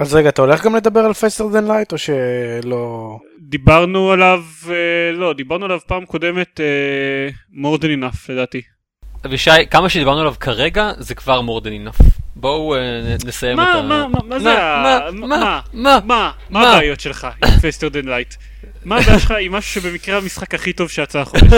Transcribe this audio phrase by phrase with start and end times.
[0.00, 3.18] אז רגע, אתה הולך גם לדבר על Faster Than Light או שלא...
[3.40, 7.28] דיברנו עליו, אה, לא, דיברנו עליו פעם קודמת אה,
[7.62, 8.62] more than enough לדעתי.
[9.26, 12.04] אבישי, כמה שדיברנו עליו כרגע, זה כבר more than enough.
[12.36, 12.80] בואו אה,
[13.26, 13.82] נסיים מה, את ה...
[13.82, 15.10] מה, מה, מה זה מה, ה...
[15.10, 15.26] מה,
[15.72, 16.72] מה, מה, מה?
[16.72, 18.34] הבעיות שלך עם Faster Than Light?
[18.84, 21.52] מה הבעיה שלך עם משהו שבמקרה המשחק הכי טוב שיצא החודש?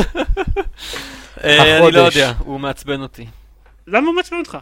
[1.44, 1.92] אני.
[1.92, 3.26] לא יודע, הוא מעצבן אותי.
[3.86, 4.58] למה הוא מעצבן אותך?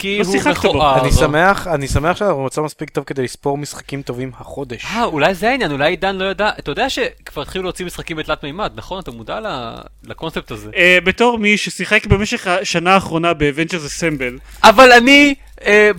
[0.00, 0.50] כי לא הוא בו.
[0.50, 1.00] מכוער.
[1.00, 4.84] אני שמח, אני שמח שאנחנו במצב מספיק טוב כדי לספור משחקים טובים החודש.
[4.84, 8.42] אה, אולי זה העניין, אולי עידן לא ידע, אתה יודע שכבר התחילו להוציא משחקים בתלת
[8.44, 9.00] מימד, נכון?
[9.00, 10.70] אתה מודע ל- לקונספט הזה.
[10.76, 15.34] אה, בתור מי ששיחק במשך השנה האחרונה ב Avengers Assemble, אבל אני,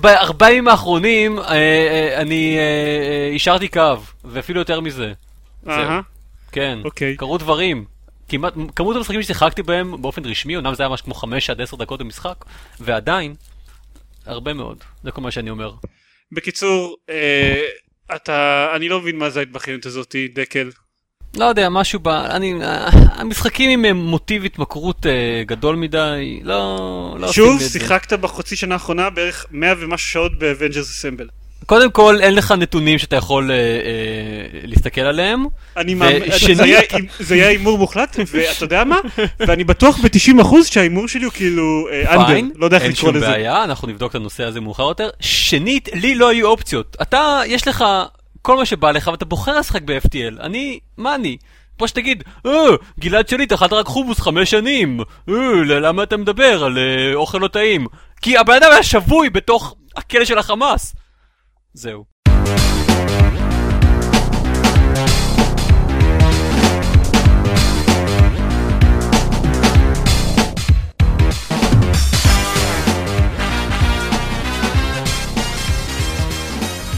[0.02, 2.58] בארבעה ימים האחרונים, אה, אה, אני
[3.32, 3.82] אישרתי קו,
[4.26, 5.14] ואפילו יותר מזה.
[6.52, 7.16] כן, אוקיי.
[7.16, 7.86] קרו דברים.
[8.30, 11.78] כמעט, כמות המשחקים ששיחקתי בהם באופן רשמי, אמנם זה היה משהו כמו 5 עד 10
[11.78, 12.36] דקות במשחק,
[12.80, 13.36] ועדיין,
[14.26, 14.84] הרבה מאוד.
[15.04, 15.74] זה כל מה שאני אומר.
[16.32, 17.62] בקיצור, אה,
[18.16, 20.70] אתה, אני לא מבין מה זה ההתבכיינות הזאתי, דקל.
[21.38, 22.08] לא יודע, משהו ב...
[22.08, 22.64] אני...
[22.64, 27.16] אה, המשחקים עם אה, מוטיב התמכרות אה, גדול מדי, לא...
[27.20, 27.62] לא שוב.
[27.62, 31.28] שיחקת בחצי שנה האחרונה בערך 100 ומשהו שעות ב Avengers Assemble.
[31.66, 33.62] קודם כל, אין לך נתונים שאתה יכול אה, אה,
[34.64, 35.46] להסתכל עליהם.
[35.78, 36.82] אני מאמין, ושנית- זה היה-
[37.20, 38.98] זה היה הימור מוחלט, ואתה יודע מה?
[39.40, 43.16] ואני בטוח ב-90% שההימור שלי הוא כאילו אנדר, פיין, לא יודע איך אין לקרוא שום
[43.18, 43.28] לזה.
[43.30, 45.10] בעיה, אנחנו נבדוק את הנושא הזה מאוחר יותר.
[45.20, 46.98] שנית, לי לא היו אופציות.
[47.02, 47.86] אתה, יש לך
[48.42, 50.42] כל מה שבא לך ואתה בוחר לשחק ב-FTL.
[50.44, 51.38] אני, מה אני?
[51.78, 52.52] פה שתגיד, אה,
[53.00, 55.00] גלעד שליט אכלת רק חומוס חמש שנים.
[55.30, 55.34] אה,
[55.66, 57.88] למה אתה מדבר על אה, אוכל לא טעים?
[58.22, 60.96] כי הבן אדם היה שבוי בתוך הכלא של החמאס.
[61.74, 62.04] זהו.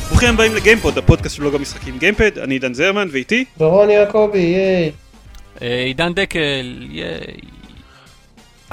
[0.09, 3.45] ברוכים הבאים לגיימפוד, הפודקאסט של בלוג המשחקים גיימפד, אני עידן זרמן ואיתי.
[3.57, 4.91] דורון יעקבי, yay.
[5.61, 7.37] אה, עידן דקל, yay.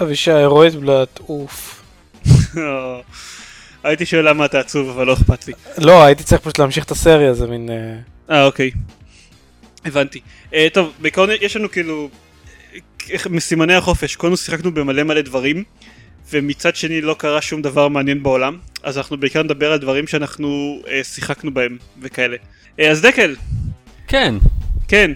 [0.03, 1.83] אבישי רויטבלט, אוף.
[3.85, 5.53] הייתי שואל למה אתה עצוב אבל לא אכפת לי.
[5.79, 7.71] לא, הייתי צריך פשוט להמשיך את הסריה, זה מין...
[7.71, 8.71] אה, אה אוקיי.
[9.85, 10.21] הבנתי.
[10.55, 12.09] אה, טוב, בעיקרון יש לנו כאילו
[13.11, 15.65] אה, מסימני החופש, כולנו שיחקנו במלא מלא דברים
[16.33, 20.81] ומצד שני לא קרה שום דבר מעניין בעולם אז אנחנו בעיקר נדבר על דברים שאנחנו
[20.89, 22.37] אה, שיחקנו בהם וכאלה.
[22.81, 23.37] אה, אז דקל,
[24.09, 24.35] כן.
[24.89, 25.11] כן,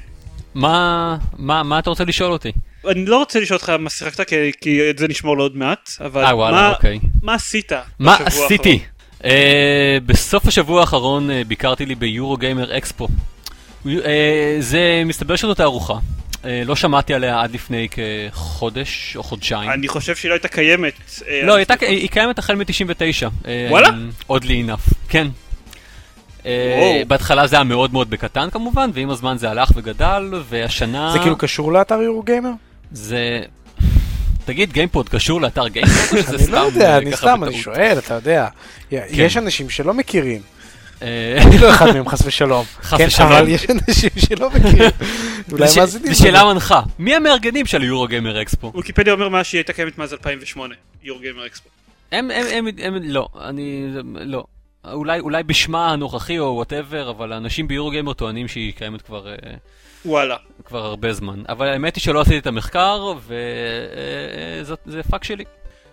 [0.54, 2.52] מה, מה, מה אתה רוצה לשאול אותי?
[2.91, 6.25] אני לא רוצה לשאול אותך מה שיחקת כי, כי את זה נשמור לעוד מעט, אבל
[6.25, 6.99] אה, וואלה, מה, אוקיי.
[7.22, 8.71] מה עשית מה עשיתי?
[8.71, 8.89] האחרון?
[9.25, 13.09] אה, בסוף השבוע האחרון אה, ביקרתי לי ביורו גיימר אקספו.
[13.87, 15.94] אה, זה מסתבר שזאת תערוכה.
[16.44, 19.71] אה, לא שמעתי עליה עד לפני כחודש או חודשיים.
[19.71, 20.93] אני חושב שהיא לא הייתה קיימת.
[21.28, 23.49] אה, לא, היא הייתה- היא קיימת החל מ-99.
[23.71, 23.89] וואלה?
[24.27, 25.27] עוד לי enough, כן.
[26.44, 27.05] וואו.
[27.09, 31.11] בהתחלה זה היה מאוד מאוד בקטן כמובן, ועם הזמן זה הלך וגדל, והשנה...
[31.12, 32.50] זה כאילו קשור לאתר Eurogamer?
[32.93, 33.43] זה...
[34.45, 36.19] תגיד, גיימפוד קשור לאתר גיימפוד?
[36.34, 37.59] אני לא יודע, אה, אני סתם, אני?
[37.59, 38.49] שואל, אתה יודע.
[38.91, 40.41] יש אנשים שלא מכירים.
[41.03, 42.65] אה, אני לא אחד מהם, חס ושלום.
[42.83, 43.33] חס כן, ושלום.
[43.33, 44.91] אבל יש אנשים שלא מכירים.
[45.53, 46.12] אולי מאזינים.
[46.12, 46.81] זו שאלה מנחה.
[46.99, 48.72] מי המארגנים של ה Eurogamer Expo?
[48.75, 51.69] ויקיפדיה אומר מה שהיא הייתה קיימת מאז 2008, Eurogamer Expo.
[52.12, 54.44] הם, הם, הם, הם, לא, אני, לא.
[54.93, 59.34] אולי, אולי בשמה הנוכחי או whatever, אבל האנשים ב Eurogamer טוענים שהיא קיימת כבר, אה,
[60.04, 60.37] וואלה.
[60.65, 61.42] כבר הרבה זמן.
[61.48, 65.44] אבל האמת היא שלא עשיתי את המחקר, וזה fuck שלי.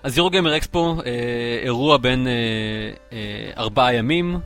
[0.03, 1.11] אז Eurogamer Expo, אה,
[1.63, 2.33] אירוע בין אה,
[3.13, 4.39] אה, ארבעה ימים,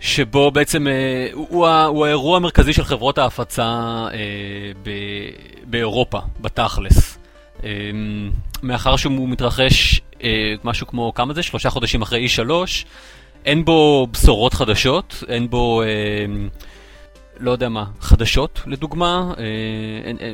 [0.00, 4.18] שבו בעצם אה, הוא, הוא, האירוע המרכזי של חברות ההפצה אה,
[4.82, 4.90] ב,
[5.64, 7.18] באירופה, בתכלס.
[7.64, 7.70] אה,
[8.62, 11.42] מאחר שהוא מתרחש אה, משהו כמו, כמה זה?
[11.42, 12.50] שלושה חודשים אחרי E3,
[13.44, 15.86] אין בו בשורות חדשות, אין בו, אה,
[17.40, 20.32] לא יודע מה, חדשות לדוגמה, אה,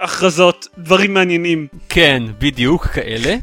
[0.00, 1.66] הכרזות, דברים מעניינים.
[1.88, 3.36] כן, בדיוק, כאלה.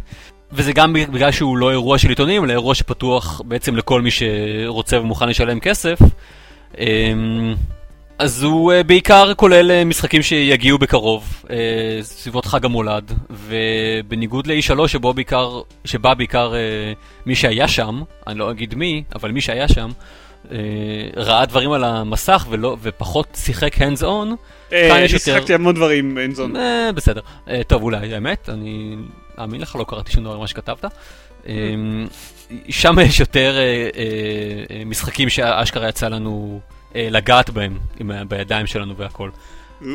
[0.52, 5.00] וזה גם בגלל שהוא לא אירוע של עיתונים, אלא אירוע שפתוח בעצם לכל מי שרוצה
[5.02, 6.00] ומוכן לשלם כסף.
[6.78, 7.56] אמ,
[8.20, 11.44] אז הוא אה, בעיקר כולל אה, משחקים שיגיעו בקרוב,
[12.02, 16.54] סביבות חג המולד, ובניגוד ל-E3 שבו בעיקר, שבה בעיקר
[17.26, 19.90] מי שהיה שם, אני לא אגיד מי, אבל מי שהיה שם,
[21.16, 24.36] ראה דברים על המסך ולא, ופחות שיחק hands on,
[24.74, 26.56] אה, אני שיחקתי המון דברים, hands on.
[26.56, 27.22] אה, בסדר.
[27.50, 28.96] אה, טוב, אולי, האמת, אני
[29.40, 30.86] אאמין לך, לא קראתי שום דבר ממה שכתבת.
[31.48, 31.54] אה,
[32.70, 33.90] שם יש יותר אה, אה,
[34.72, 36.60] אה, משחקים שאשכרה יצא לנו
[36.96, 37.78] אה, לגעת בהם,
[38.28, 39.30] בידיים שלנו והכל.
[39.86, 39.88] אה,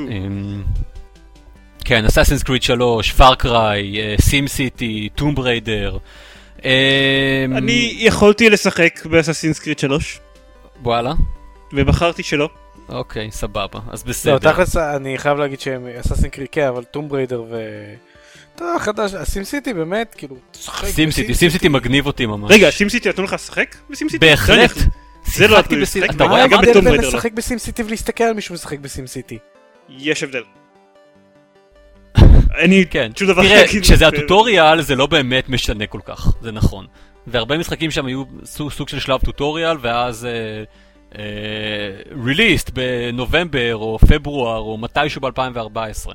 [1.84, 5.96] כן, Assassin's Creed 3, Far Cry, SimCity, Tomb Raider.
[7.56, 10.20] אני יכולתי לשחק ב Assassin's Creed 3.
[10.84, 11.12] וואלה.
[11.72, 12.48] ובחרתי שלא.
[12.88, 14.52] אוקיי, סבבה, אז לא, בסדר.
[14.52, 17.56] תכלס אני חייב להגיד שהם Assassin כן, אבל Tomb Raider ו...
[18.54, 22.50] אתה יודע, חדש, ה SimCity באמת, כאילו, תשחק SimCity, SimCity מגניב אותי ממש.
[22.50, 24.26] רגע, SimCity נתנו לך לשחק ב SimCity?
[24.26, 24.70] בהחלט.
[25.26, 27.08] זה לא נתנו לשחק, אתה רואה, גם מה ב Tomb ההבדל בין Raider לא.
[27.08, 29.38] לשחק ב SimCity ולהסתכל על מישהו משחק ב SimCity?
[29.88, 30.42] יש הבדל.
[32.68, 33.64] לי כן, תראה.
[33.80, 36.86] כשזה הטוטוריאל זה לא באמת משנה כל כך, זה נכון.
[37.26, 40.28] והרבה משחקים שם היו סוג, סוג של שלב טוטוריאל, ואז
[42.24, 46.10] ריליסט בנובמבר או פברואר או מתישהו ב-2014.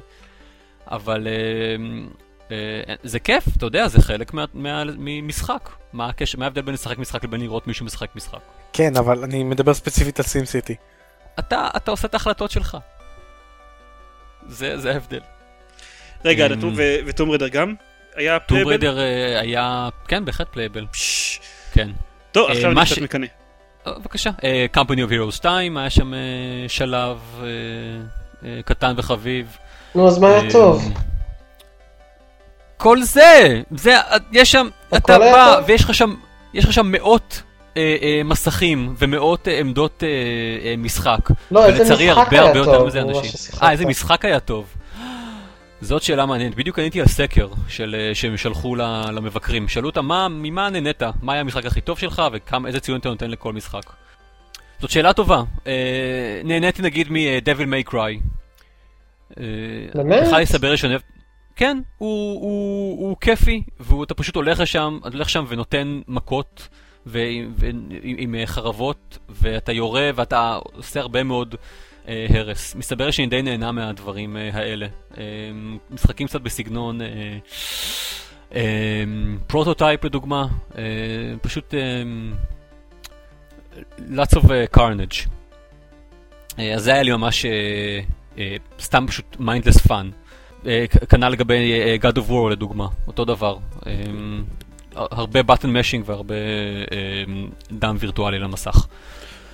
[0.88, 1.34] אבל אה,
[2.52, 5.70] אה, זה כיף, אתה יודע, זה חלק מה- מה- ממשחק.
[5.94, 8.40] מה הקשר, מה ההבדל בין לשחק משחק לבין לראות מישהו משחק משחק?
[8.74, 10.76] כן, אבל אני מדבר ספציפית על סים סיטי.
[11.40, 12.78] אתה, אתה עושה את ההחלטות שלך.
[14.48, 15.20] זה, זה ההבדל.
[16.26, 17.74] רגע, אמ, נתנו ו- ו Tomb Raider גם?
[18.20, 18.70] היה Tomb playable?
[18.70, 19.00] Raider
[19.42, 20.86] היה, כן, בהחלט playable.
[21.74, 21.90] כן.
[22.32, 23.26] טוב, אה, עכשיו אני קצת מקנא.
[23.88, 24.30] אה, בבקשה.
[24.44, 26.20] אה, Company of Heroes 2 היה שם אה,
[26.68, 27.46] שלב אה,
[28.46, 29.58] אה, קטן וחביב.
[29.96, 30.94] נו, אז מה אה, היה טוב?
[32.78, 33.62] כל זה!
[33.72, 34.68] זה, אה, יש שם,
[34.98, 35.64] אתה בא, טוב?
[35.68, 36.16] ויש לך שם,
[36.54, 37.42] יש לך שם מאות
[37.78, 40.10] אה, אה, מסכים ומאות אה, עמדות אה,
[40.70, 41.20] אה, משחק.
[41.52, 42.88] לא, איזה ולצערי משחק הרבה היה הרבה יותר טוב?
[42.88, 43.32] מזה אנשים.
[43.64, 44.66] אה, איזה משחק היה טוב.
[45.82, 46.56] זאת שאלה מעניינת.
[46.56, 48.76] בדיוק עניתי על סקר של, אה, שהם שלחו
[49.12, 49.68] למבקרים.
[49.68, 51.02] שאלו אותם מה, ממה נהנית?
[51.22, 52.22] מה היה המשחק הכי טוב שלך
[52.64, 53.94] ואיזה ציון אתה נותן לכל משחק?
[54.80, 55.44] זאת שאלה טובה.
[55.68, 58.20] אה, נהניתי נגיד מ-Devil May Cry.
[59.38, 59.44] אה,
[59.94, 60.24] באמת?
[60.28, 61.02] בכלל יסבר אוהב...
[61.56, 66.68] כן, הוא, הוא, הוא כיפי, ואתה פשוט הולך לשם, הולך שם ונותן מכות
[67.06, 71.56] ועם, ועם, עם אה, חרבות, ואתה יורה ואתה עושה הרבה מאוד
[72.30, 72.76] הרס.
[72.76, 74.88] מסתבר שאני די נהנה מהדברים אה, האלה.
[75.18, 75.24] אה,
[75.92, 77.08] משחקים קצת בסגנון אה,
[78.56, 79.04] אה,
[79.48, 80.48] Prototype לדוגמה,
[80.78, 80.84] אה,
[81.42, 82.04] פשוט אה,
[84.00, 85.30] lots of uh, carnage.
[86.60, 87.52] אה, אז זה היה לי ממש אה,
[88.38, 90.06] אה, סתם פשוט mindless fun.
[90.66, 93.58] אה, כנ"ל לגבי אה, God of War לדוגמה, אותו דבר.
[93.88, 93.92] אה,
[94.96, 96.36] הרבה button mashing והרבה
[96.92, 97.24] אה,
[97.72, 98.88] דם וירטואלי למסך.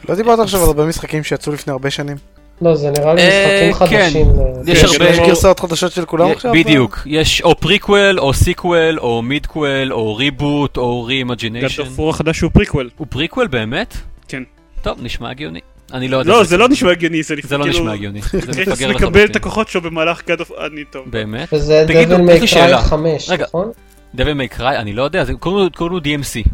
[0.09, 2.17] לא דיברת עכשיו על הרבה משחקים שיצאו לפני הרבה שנים?
[2.61, 4.03] לא, זה נראה לי אה, משחקים כן.
[4.05, 4.27] חדשים.
[4.67, 5.09] יש כן, הרבה...
[5.09, 6.53] יש גרסאות חדשות של כולם עכשיו?
[6.53, 11.81] בדיוק, יש או פריקוול, או sequel, או midquel, או reboot, או reimagination.
[11.81, 12.89] of War החדש הוא פריקוול.
[12.97, 13.97] הוא פריקוול באמת?
[14.27, 14.43] כן.
[14.81, 15.59] טוב, נשמע הגיוני.
[15.93, 16.31] אני לא יודע.
[16.31, 18.21] לא, זה לא נשמע הגיוני, זה זה לא כאילו- נשמע הגיוני.
[18.21, 19.35] זה קרייטוס מפגר מקבל את.
[19.35, 20.51] הכוחות שלו במהלך God of...
[20.65, 21.03] אני טוב.
[21.11, 21.47] באמת?
[21.53, 22.81] וזה Devil May Cry שאלה.
[22.81, 23.43] 5, רגע.
[23.45, 23.71] נכון?
[24.15, 26.49] Devil May Cry, אני לא יודע, זה- קוראים לו- DMC.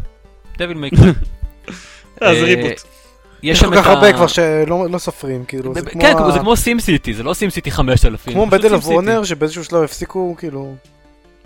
[0.58, 1.08] Devil May Cry.
[2.22, 2.80] אה, זה אה, reboot.
[3.42, 6.38] יש שם כל כך הרבה כבר שלא לא סופרים, כאילו, זה כמו כן, ה- זה
[6.38, 8.32] כמו SimCity, זה לא SimCity 5000.
[8.34, 8.86] כמו Medal of.
[8.86, 10.74] Honor שבאיזשהו שלב הפסיקו, כאילו...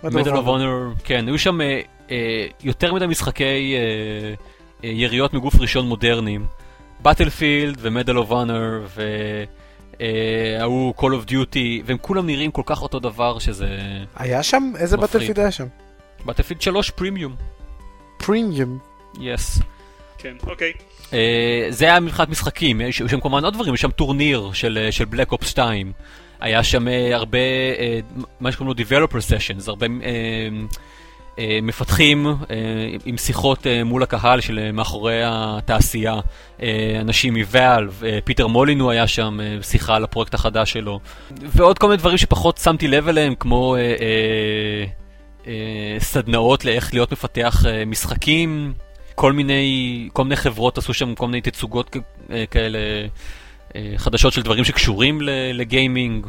[0.03, 1.79] Medal of Honor, כן, היו שם אה,
[2.11, 3.43] אה, יותר מדי משחקי
[3.75, 3.79] אה,
[4.83, 6.45] אה, יריות מגוף ראשון מודרניים.
[6.99, 8.81] Battlefield ו Medal of Honor
[9.99, 13.67] וההוא Call of Duty, והם כולם נראים כל כך אותו דבר שזה...
[14.15, 14.71] היה שם?
[14.79, 14.97] איזה.
[14.97, 15.65] Battlefield היה שם?
[16.25, 17.35] Battlefield 3 Premium,
[18.17, 18.79] Premium.
[19.21, 19.59] Yes.
[20.17, 20.73] כן, אוקיי.
[21.13, 24.91] אה, זה היה מבחינת משחקים, יש שם כמובן עוד דברים, יש שם טורניר של, אה,
[24.91, 25.91] של Black Ops 2.
[26.39, 27.37] היה שם אה, הרבה,
[28.39, 29.87] מה שקוראים לו Developer Sessions, הרבה
[31.61, 32.27] מפתחים
[33.05, 36.15] עם שיחות מול הקהל של מאחורי התעשייה,
[37.01, 40.99] אנשים מוואלב, פיטר מולינו היה שם, שיחה על הפרויקט החדש שלו,
[41.31, 43.75] ועוד כל מיני דברים שפחות שמתי לב אליהם, כמו
[45.99, 48.73] סדנאות לאיך להיות מפתח משחקים.
[49.17, 51.95] כל מיני, כל מיני חברות עשו שם כל מיני תצוגות
[52.31, 52.79] אה, כאלה
[53.75, 55.21] אה, חדשות של דברים שקשורים
[55.53, 56.27] לגיימינג.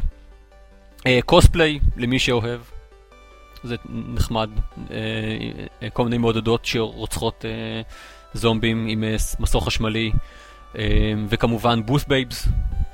[1.07, 2.61] אה, קוספליי, למי שאוהב.
[3.63, 4.49] זה נחמד.
[4.91, 4.97] אה,
[5.83, 7.81] אה, כל מיני מעודדות שרוצחות אה,
[8.33, 10.11] זומבים עם אה, מסור חשמלי.
[10.77, 12.47] אה, וכמובן booth babes,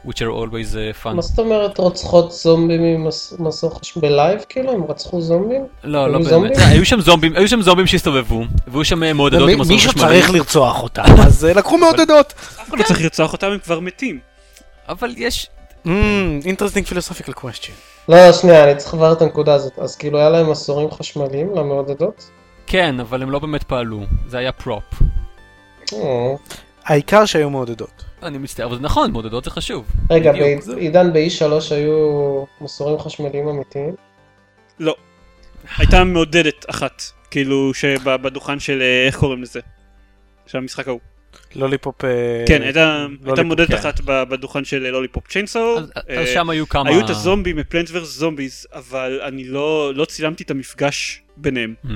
[0.07, 1.09] which are always אה, fun.
[1.13, 4.71] מה זאת אומרת רוצחות זומבים עם מס- מסור חשמל בלייב כאילו?
[4.71, 5.61] הם רצחו זומבים?
[5.83, 6.57] לא, לא באמת.
[6.57, 10.07] אה, היו שם זומבים, היו שם זומבים שהסתובבו, והיו שם אה, מעודדות עם מסור חשמלי.
[10.07, 12.33] צריך לרצוח אותם, אז אה, לקחו מעודדות.
[12.37, 14.19] אף אחד לא צריך לרצוח אותם, הם כבר מתים.
[14.89, 15.47] אבל יש,
[16.45, 17.77] interesting philosophical question.
[18.09, 19.79] לא, שנייה, אני צריך לברר את הנקודה הזאת.
[19.79, 22.29] אז כאילו היה להם מסורים חשמליים למעודדות?
[22.67, 24.83] כן, אבל הם לא באמת פעלו, זה היה prop.
[26.85, 28.03] העיקר שהיו מעודדות.
[28.25, 29.85] אני מצטער, אבל זה נכון, מעודדות זה חשוב.
[30.09, 30.31] רגע,
[30.75, 33.95] בעידן ב-E3 היו מסורים חשמליים אמיתיים?
[34.79, 34.95] לא.
[35.77, 37.01] הייתה מעודדת אחת,
[37.31, 39.59] כאילו שבדוכן של, אה, איך קוראים לזה?
[40.47, 40.99] של המשחק ההוא.
[41.55, 42.05] Lollipop...
[42.05, 42.09] אה,
[42.47, 43.05] כן, הייתה
[43.45, 43.73] מעודדת כן.
[43.73, 45.77] אחת בדוכן של Lollipop Chainsaw.
[45.77, 46.89] אז אז שם היו כמה...
[46.89, 48.17] היו את הזומבים מ Plants vs.
[48.17, 51.89] Zombies, אבל אני לא לא צילמתי את המפגש ביניהם, Mm,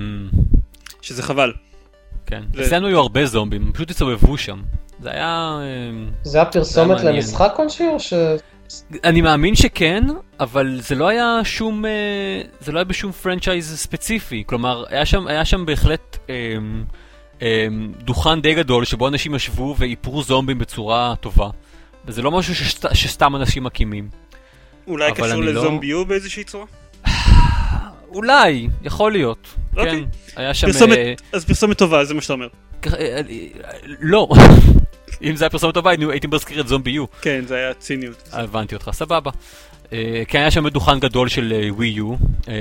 [1.01, 1.53] שזה חבל.
[2.25, 2.43] כן.
[2.61, 4.61] אצלנו היו הרבה זומבים, הם פשוט הסתובבו שם.
[5.01, 5.59] זה היה...
[5.61, 7.01] אה, זה היה פרסומת.
[7.01, 8.13] למשחק כלשהו, או ש...
[9.03, 10.03] אני מאמין שכן,
[10.39, 11.91] אבל זה לא היה שום, אה,
[12.59, 14.43] זה לא היה בשום franchise ספציפי.
[14.45, 16.35] כלומר, היה שם, היה שם בהחלט אה,
[17.41, 17.67] אה,
[18.03, 21.49] דוכן די גדול שבו אנשים ישבו ואיפרו זומבים בצורה טובה.
[22.05, 24.09] וזה לא משהו שסת, שסתם אנשים מקימים.
[24.87, 26.65] אולי קשור אני לא- לזומביו באיזושהי צורה?
[28.09, 29.47] אולי, יכול להיות.
[29.77, 29.91] אוקיי.
[29.91, 30.03] כן,
[30.35, 30.67] היה שם...
[30.67, 32.47] פרסומת, אה, אז פרסומת טובה, זה מה שאתה אומר.
[32.87, 33.21] אה, אה,
[33.99, 34.27] לא.
[35.23, 37.05] אם זה היה פרסומת טובה, הייתי מזכיר את זומבי יו.
[37.21, 38.29] כן, זה היה ציניות.
[38.31, 39.31] הבנתי אותך, סבבה.
[39.93, 42.13] אה, כן, היה שם דוכן גדול של אה, ווי יו.
[42.47, 42.53] אה,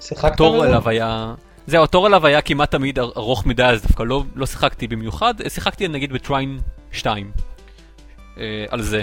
[0.00, 0.40] שיחקת?
[0.40, 1.34] אליו היה...
[1.66, 5.40] זהו, התור אליו היה כמעט תמיד אר- ארוך מדי, אז דווקא לא, לא שיחקתי במיוחד,
[5.40, 6.58] אה, שיחקתי נגיד בטריין
[6.92, 7.30] 2
[8.38, 9.02] אה, על זה,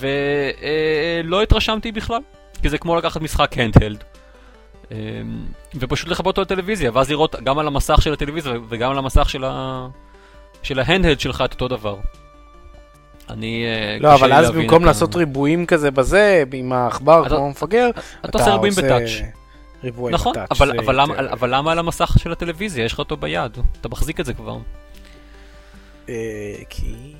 [0.00, 2.20] ולא התרשמתי בכלל,
[2.62, 4.04] כי זה כמו לקחת משחק הנדהלד.
[4.92, 4.96] אה,
[5.74, 9.44] ופשוט לכבות אותו לטלוויזיה, ואז לראות גם על המסך של הטלוויזיה וגם על המסך של,
[9.44, 9.86] ה...
[10.62, 11.96] של ההנדהלד שלך את אותו דבר.
[13.30, 13.64] אני...
[13.64, 17.90] אה, לא, אבל אז במקום לעשות ריבועים כזה בזה, עם העכבר כמו המפגר,
[18.24, 19.10] אתה עושה ריבועים בטאץ'.
[19.84, 20.48] ריבועי נכון, בטאץ'.
[20.50, 22.84] אבל, אבל, יותר- אבל למה על המסך של הטלוויזיה?
[22.84, 24.58] יש לך אותו ביד, אתה מחזיק את זה כבר.
[26.08, 26.14] אה,
[26.68, 27.14] כי...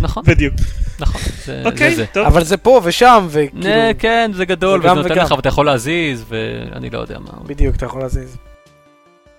[0.00, 0.54] נכון, בדיוק.
[1.00, 1.20] נכון.
[1.64, 2.06] אוקיי.
[2.12, 2.26] טוב.
[2.26, 3.70] אבל זה פה ושם, וכאילו...
[3.98, 5.18] כן, זה גדול, זה וזה נותן.
[5.18, 7.30] לך, ואתה יכול להזיז, ואני לא יודע מה.
[7.46, 8.36] בדיוק, אתה יכול להזיז.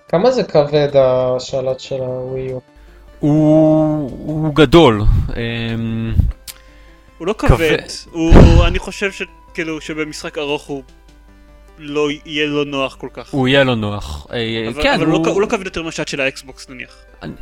[0.08, 2.58] כמה זה כבד השלט של הווי יו?
[3.20, 5.02] הוא הוא גדול.
[5.36, 6.14] אמ,
[7.18, 7.76] הוא לא כבד.
[8.66, 10.82] אני חושב שכאילו שבמשחק ארוך הוא
[11.78, 13.30] לא יהיה לו נוח כל כך.
[13.30, 14.26] הוא יהיה לו נוח.
[14.32, 15.16] אה, אבל, כן, אבל הוא...
[15.16, 16.96] הוא- לא, הוא לא כבד יותר מהשאט של האקסבוקס נניח.
[17.22, 17.32] אני-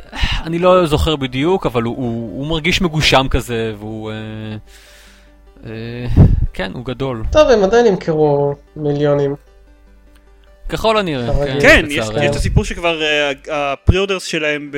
[0.43, 4.11] אני לא זוכר בדיוק, אבל הוא- הוא הוא מרגיש מגושם כזה, והוא...
[4.11, 4.15] אה,
[5.65, 6.05] אה,
[6.53, 7.23] כן, הוא גדול.
[7.31, 9.35] טוב, הם עדיין ימכרו מיליונים.
[10.69, 11.33] ככל הנראה.
[11.33, 11.61] כרגיל.
[11.61, 11.95] כן, יש.
[12.23, 13.01] יש את הסיפור שכבר
[13.51, 14.71] ה pre-orders שלהם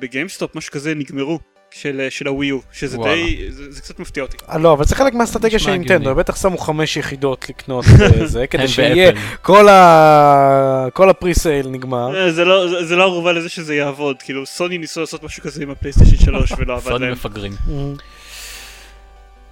[0.00, 1.38] ב GameStop, משהו כזה, נגמרו.
[1.74, 3.14] של, של הווי יו, שזה וואלה.
[3.14, 4.36] די, זה, זה קצת מפתיע אותי.
[4.50, 7.84] אה, לא, אבל זה חלק מהאסטרטגיה של נינטנדו, בטח שמו חמש יחידות לקנות
[8.20, 9.12] אה, זה, כדי שיהיה.
[9.42, 10.86] כל ה...
[10.92, 12.16] כל ה pre-sale נגמר.
[12.16, 15.62] אה, זה לא, זה, לא ערובה לזה שזה יעבוד, כאילו סוני ניסו לעשות משהו כזה
[15.62, 17.12] עם ה PlayStation 3 ולא עבד סוני להם.
[17.12, 17.52] מפגרים.
[17.52, 17.70] Mm.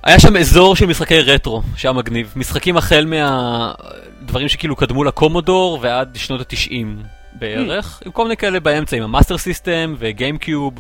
[0.03, 2.33] היה שם אזור של משחקי רטרו, שהיה מגניב.
[2.37, 8.97] משחקים החל מהדברים שככאילו קדמו לקומודור ועד שנות התשעים בערך, עם כל מיני כאלה באמצע,
[8.97, 10.75] עם ה Master System ו GameCube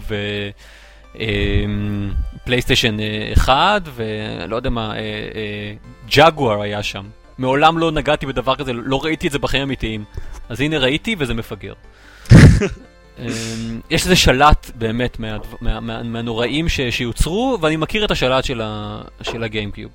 [2.42, 2.96] ו PlayStation
[3.36, 4.92] 1 ולא יודע מה,
[6.14, 7.04] ג'גואר היה שם.
[7.38, 10.04] מעולם לא נגעתי בדבר כזה, לא ראיתי את זה בחיים אמיתיים.
[10.48, 11.72] אז הנה ראיתי וזה מפגר.
[13.18, 18.44] אמ, יש איזה שלט באמת מה, מה, מה, מהנוראים ש, שיוצרו, ואני מכיר את השלט
[18.44, 19.92] של, ה, של ה GameCube.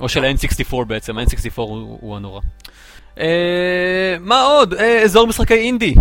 [0.00, 2.40] או של ה-N64 בעצם, ה-N64 הוא, הוא הנורא.
[3.18, 4.74] אה, מה עוד?
[4.74, 5.94] אה, אזור משחקי אינדי,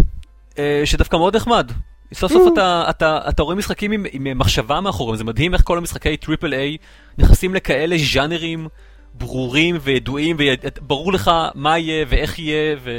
[0.58, 1.72] אה, שדווקא מאוד נחמד.
[2.14, 5.78] סוף סוף אתה, אתה, אתה רואה משחקים עם, עם מחשבה מאחוריהם, זה מדהים איך כל
[5.78, 6.78] המשחקי triple A
[7.18, 8.68] נכנסים לכאלה ז'אנרים
[9.14, 12.92] ברורים וידועים, וברור לך מה יהיה ואיך יהיה ו,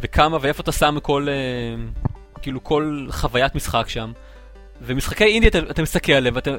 [0.00, 1.82] וכמה ואיפה אתה שם כל, אה,
[2.42, 4.12] כאילו כל חוויית משחק שם.
[4.82, 6.50] ומשחקי אינדי אתה, אתה מסתכל עליהם ואתה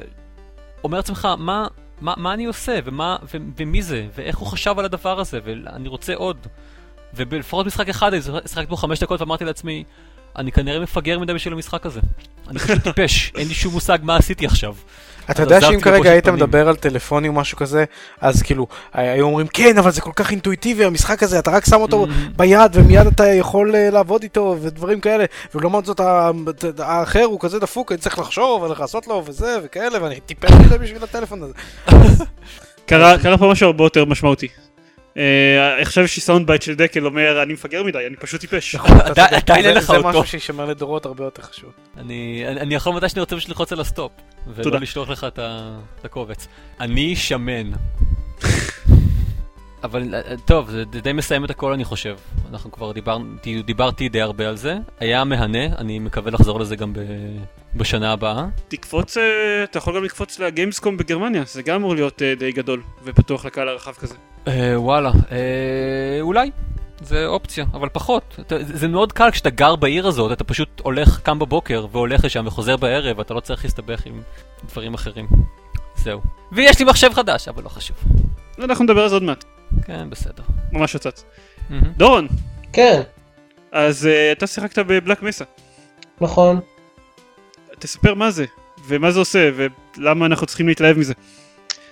[0.84, 1.66] אומר לעצמך, מה,
[2.00, 5.88] מה, מה אני עושה ומה, ו, ומי זה ואיך הוא חשב על הדבר הזה ואני
[5.88, 6.46] רוצה עוד.
[7.14, 9.84] ובלפחות משחק אחד, אני שיחקתי בו חמש דקות ואמרתי לעצמי,
[10.36, 12.00] אני כנראה מפגר מדי בשביל המשחק הזה.
[12.48, 14.74] אני פשוט טיפש, אין לי שום מושג מה עשיתי עכשיו.
[15.30, 16.28] אתה יודע שאם כרגע היית.
[16.28, 17.84] מדבר על טלפונים או משהו כזה,
[18.20, 21.80] אז כאילו, היו אומרים, כן, אבל זה כל כך אינטואיטיבי, המשחק הזה, אתה רק שם
[21.80, 22.06] אותו.
[22.36, 25.24] ביד ומיד אתה יכול אה, לעבוד איתו ודברים כאלה,
[25.54, 26.00] ולעומת זאת
[26.78, 31.04] האחר הוא כזה דפוק, אני צריך לחשוב ולעשות לו וזה וכאלה, ואני טיפש מזה בשביל
[31.04, 31.54] הטלפון הזה.
[32.86, 34.48] קרה פה משהו הרבה יותר משמעותי.
[35.16, 38.74] אה, עכשיו יש לי sound bite של דקל אומר אני מפגר מדי, אני פשוט טיפש.
[38.74, 40.08] נכון, אתה עדיין- זה- אין לך זה אותו.
[40.08, 41.70] משהו שישמר לדורות הרבה יותר חשוב.
[41.98, 44.12] אני, אני, אני יכול מתי שאני רוצה פשוט ללחוץ על ה stop,
[44.54, 44.80] ולא.
[44.80, 45.38] לשלוח לך את
[46.04, 46.48] הקובץ.
[46.80, 47.70] אני שמן.
[49.84, 52.16] אבל אה, טוב, זה די- מסיים את הכל אני חושב.
[52.50, 54.76] אנחנו כבר דיברתי, דיברתי די הרבה על זה.
[55.00, 56.98] היה מהנה, אני מקווה לחזור לזה גם ב,
[57.74, 58.46] בשנה הבאה.
[58.68, 59.22] תקפוץ, אה,
[59.64, 63.68] אתה יכול גם לקפוץ לגיימסקום בגרמניה, זה גם אמור להיות אה, די גדול ופתוח לקהל
[63.68, 64.14] הרחב כזה.
[64.48, 65.38] אה, וואלה, אה,
[66.20, 66.50] אולי.
[67.04, 68.36] זה אופציה, אבל פחות.
[68.40, 72.44] אתה, זה מאוד קל כשאתה גר בעיר הזאת, אתה פשוט הולך, קם בבוקר והולך לשם
[72.46, 74.20] וחוזר בערב, אתה לא צריך להסתבך עם
[74.68, 75.26] דברים אחרים.
[75.96, 76.20] זהו.
[76.52, 77.96] ויש לי מחשב חדש, אבל לא חשוב.
[78.58, 79.44] אנחנו נדבר על זה עוד מעט,
[79.84, 80.42] כן, בסדר.
[80.72, 81.24] ממש הצץ.
[81.96, 82.28] דורון,
[82.72, 83.02] כן,
[83.72, 85.44] אז אה, אתה שיחקת בבלק מסה,
[86.20, 86.60] נכון.
[87.78, 88.44] תספר מה זה,
[88.88, 91.14] ומה זה עושה, ולמה אנחנו צריכים להתלהב מזה.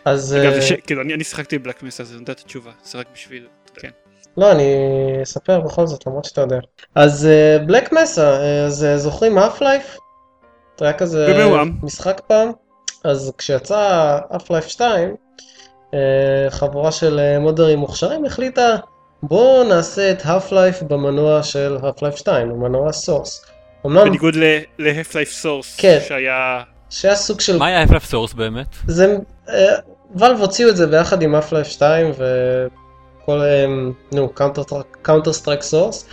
[0.04, 0.37] אז...
[0.37, 0.72] אגב, אה, ש...
[0.72, 3.46] כאילו, אני, אני שיחקתי בבלק מסה, אז אני יודע את התשובה, זה רק בשביל...
[3.75, 3.90] כן.
[4.37, 4.75] לא, אני
[5.22, 6.58] אספר בכל זאת, למרות שאתה יודע.
[6.94, 7.28] אז
[7.66, 9.96] בלק מסה, אז אה, זוכרים האף לייף?
[10.80, 11.72] היה כזה במעומעם.
[11.82, 12.52] משחק פעם,
[13.04, 15.14] אז כשיצא Half-Life 2, אה,
[16.50, 18.76] חבורה של אה, מודרים מוכשרים החליטה
[19.23, 23.44] בואו נעשה את Half-Life במנוע של Half-Life 2, במנוע Source.
[23.87, 25.99] אמנם בניגוד ל-Half-Life Source, כן.
[26.09, 26.62] שהיה...
[26.90, 28.66] שהיה סוג של מה היה Half-Life Source באמת?
[28.87, 29.16] זה,
[30.14, 33.40] Valve הוציאו את זה ביחד עם Half-Life 2 וכל,
[34.12, 34.32] נו,
[35.02, 36.06] Counter-Strike Source,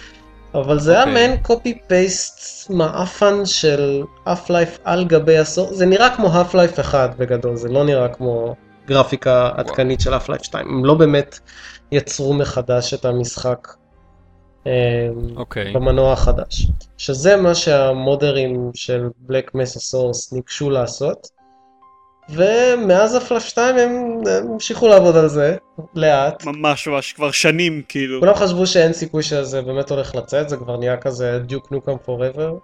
[0.53, 1.13] אבל זה היה אוקיי.
[1.13, 7.15] מעין copy paste מעפן של Half-Life על גבי ה Source, זה נראה כמו Half-Life 1
[7.17, 8.55] בגדול, זה לא נראה כמו
[8.87, 11.39] גרפיקה עדכנית של Half-Life 2, הם לא באמת
[11.91, 13.67] יצרו מחדש את המשחק.
[14.65, 14.71] אמ,
[15.35, 15.73] אוקיי.
[15.73, 16.67] במנוע החדש.
[16.97, 21.27] שזה מה שהמודרים של Black Mesa Source ניגשו לעשות.
[22.29, 25.55] ומאז הפלאש 2 הם הם המשיכו לעבוד על זה,
[25.95, 26.45] לאט.
[26.45, 28.19] ממש ממש כבר שנים כאילו.
[28.19, 32.55] כולם חשבו שאין סיכוי שזה באמת הולך לצאת, זה כבר נהיה כזה דיוק נוקם פוראבר.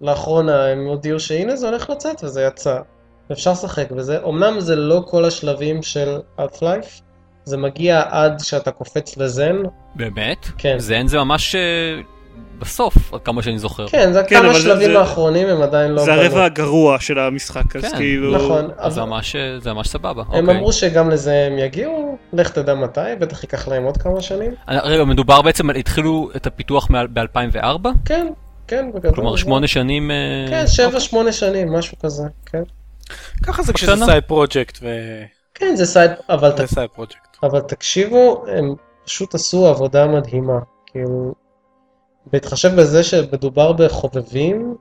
[0.00, 2.78] ולאחרונה הם הודיעו שהנה זה הולך לצאת וזה יצא.
[3.32, 4.18] אפשר לשחק בזה.
[4.28, 7.00] אמנם זה לא כל השלבים של Half-Life,
[7.44, 9.56] זה מגיע עד שאתה קופץ לזן.
[9.94, 10.46] באמת?
[10.58, 10.78] כן.
[10.78, 11.60] זן זה ממש אה,
[12.58, 13.88] בסוף, עד כמה שאני זוכר.
[13.88, 16.14] כן, זה כן, כמה אבל שלבים זה- האחרונים הם עדיין לא זה.
[16.14, 18.36] הרבע הגרוע של המשחק, אז כן, כאילו...
[18.36, 20.22] נכון, אז זה אבל ממש, אה, זה ממש סבבה.
[20.28, 20.58] הם אוקיי.
[20.58, 24.54] אמרו שגם לזה הם יגיעו, לך תדע מתי, בטח ייקח להם עוד כמה שנים.
[24.68, 27.88] אה, רגע, מדובר בעצם התחילו את הפיתוח ב-2004?
[28.04, 28.26] כן,
[28.66, 29.14] כן, בגדול.
[29.14, 30.10] כלומר שמונה שנים...
[30.50, 32.62] כן, שבע, שמונה שנים, משהו כזה, כן.
[33.42, 34.04] ככה זה כשזה.
[34.04, 34.86] סייד פרויקט ו...
[35.54, 37.36] כן, זה side, אבל ת- זה side project.
[37.42, 38.74] אבל תקשיבו, הם
[39.04, 40.58] פשוט עשו עבודה מדהימה.
[40.86, 41.34] כאילו,
[42.26, 44.76] בהתחשב בזה שמדובר בחובבים,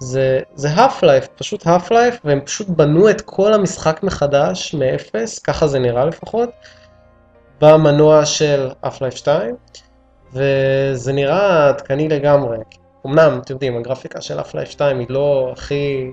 [0.00, 5.78] זה, זה Half-Life, פשוט Half-Life, והם פשוט בנו את כל המשחק מחדש, מאפס, ככה זה
[5.78, 6.50] נראה לפחות,
[7.60, 9.54] במנוע של Half-Life 2,
[10.32, 12.58] וזה נראה עדכני לגמרי.
[13.06, 16.10] אמנם, אתם יודעים, הגרפיקה של Half-Life 2 היא לא הכי...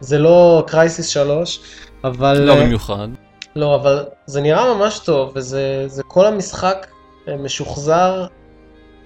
[0.00, 1.60] זה לא Crysis 3,
[2.04, 2.38] אבל...
[2.40, 3.08] לא במיוחד.
[3.56, 6.86] לא, אבל זה נראה ממש טוב, וזה זה כל המשחק
[7.28, 8.26] אה, משוחזר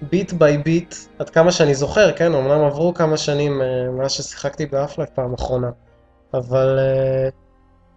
[0.01, 4.65] bit by bit, עד כמה שאני זוכר, כן, אמנם עברו כמה שנים אה, מאז ששיחקתי
[4.65, 5.69] ב Half-Life פעם אחרונה,
[6.33, 7.29] אבל אה,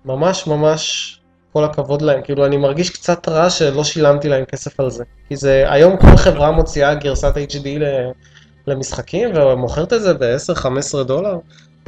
[0.04, 1.14] ממש ממש
[1.52, 5.36] כל הכבוד להם, כאילו אני מרגיש קצת רע שלא שילמתי להם כסף על זה, כי
[5.36, 8.10] זה, היום כל חברה מוציאה גרסת HD ל-
[8.66, 11.38] למשחקים ומוכרת את זה ב-10-15 דולר.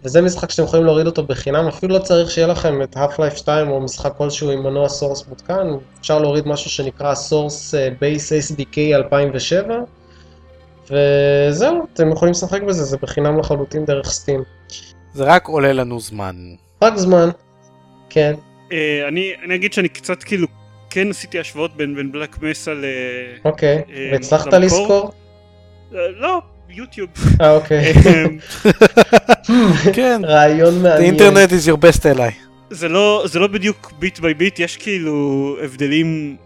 [0.05, 3.71] וזה משחק שאתם יכולים להוריד אותו בחינם, אפילו לא צריך שיהיה לכם את Half-Life 2
[3.71, 5.69] או משחק כלשהו עם מנוע Source מותקן,
[6.01, 9.75] אפשר להוריד משהו שנקרא Source אה, Base SDK 2007,
[10.91, 14.43] וזהו, אתם יכולים לשחק בזה, זה בחינם לחלוטין דרך Steam.
[15.15, 16.37] זה רק עולה לנו זמן.
[16.83, 17.29] רק זמן,
[18.11, 18.35] כן.
[18.73, 20.47] אה, אני אני אגיד שאני קצת כאילו
[20.91, 22.85] כן עשיתי השוואות בין בין בלק מסה ל...
[23.45, 24.59] אוקיי, אה, והצלחת למקור?
[24.61, 25.13] לזכור?
[25.95, 27.09] אה, לא, יוטיוב.
[27.41, 27.93] אה, אוקיי.
[28.07, 28.25] אה,
[29.93, 30.23] כן.
[30.25, 31.17] רעיון The מעניין.
[31.17, 32.33] internet is your best ally.
[32.71, 36.37] זה לא זה לא בדיוק ביט ביי ביט יש כאילו הבדלים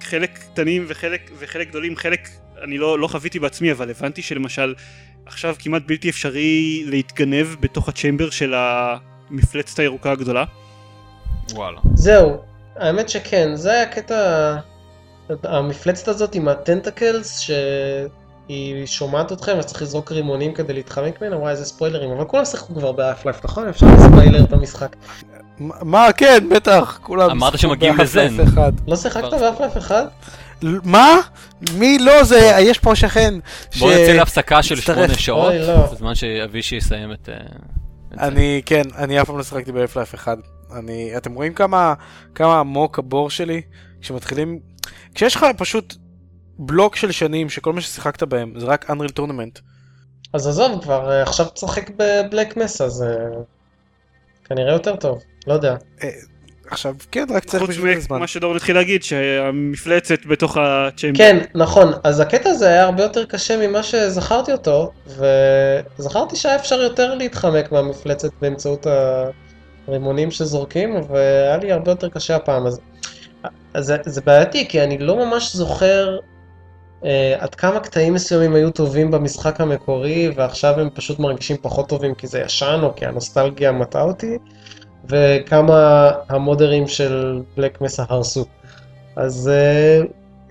[0.00, 2.28] חלק קטנים וחלק וחלק גדולים חלק
[2.64, 4.74] אני לא לא חוויתי בעצמי אבל הבנתי שלמשל
[5.26, 10.44] עכשיו כמעט בלתי אפשרי להתגנב בתוך ה chamber של המפלצת הירוקה הגדולה.
[11.54, 11.78] וואלה.
[11.94, 12.36] זהו,
[12.76, 14.54] האמת שכן, זה היה קטע,
[15.42, 17.40] המפלצת הזאת עם ה tentacles,
[18.48, 22.44] שהיא שומעת אתכם אז צריך לזרוק רימונים כדי להתחמק ממנה, וואי איזה ספוילרים, אבל כולם
[22.44, 23.68] שיחקו כבר ב Half-Life, נכון?
[23.68, 24.96] אפשר לספיילר את המשחק.
[25.58, 27.30] מה, כן, בטח, כולם...
[27.30, 28.36] אמרת שמגיעים ל Xen.
[28.86, 30.04] לא שיחקת כבר- ב Half-Life אחד?
[30.84, 31.16] מה?
[31.74, 32.24] מי לא?
[32.24, 33.34] זה, יש פה שכן.
[33.78, 34.76] בוא נצא להפסקה של.
[34.80, 35.86] שמונה שעות, אוי, לא.
[35.92, 37.28] בזמן שאבישי יסיים את...
[37.28, 37.36] אה.
[38.26, 40.36] אני, כן, אני אף פעם לא שיחקתי באף לייף אחד.
[40.78, 41.94] אני, אתם רואים כמה
[42.40, 43.62] עמוק הבור שלי?
[44.00, 44.58] כשמתחילים,
[45.14, 45.94] כשיש לך פשוט
[46.66, 49.60] בלוק של שנים שכל מה ששיחקת בהם זה רק Unreal Tournament.
[50.32, 53.16] אז עזוב כבר, אה, עכשיו תשחק בבלק מסה, זה
[54.44, 55.76] כנראה יותר טוב, לא יודע.
[56.72, 58.16] עכשיו, כן, רק צריך חוץ בשביל זה זמן.
[58.16, 61.18] ממה שדורון התחיל להגיד שהמפלצת בתוך הצ'מבר.
[61.18, 66.80] כן, נכון, אז הקטע הזה היה הרבה יותר קשה ממה שזכרתי אותו, וזכרתי שהיה אפשר
[66.80, 68.86] יותר להתחמק מהמפלצת באמצעות
[69.88, 72.66] הרימונים שזורקים, והיה לי הרבה יותר קשה הפעם.
[72.66, 72.80] אז,
[73.74, 76.31] אז זה, זה בעייתי, כי אני לא ממש זוכר אה,
[77.38, 82.26] עד כמה קטעים מסוימים היו טובים במשחק המקורי, ועכשיו הם פשוט מרגישים פחות טובים כי
[82.26, 84.38] זה ישן, או כי הנוסטלגיה מטעה אותי,
[85.08, 88.44] וכמה המודרים של בלק מסה הרסו.
[89.16, 90.00] אז אה,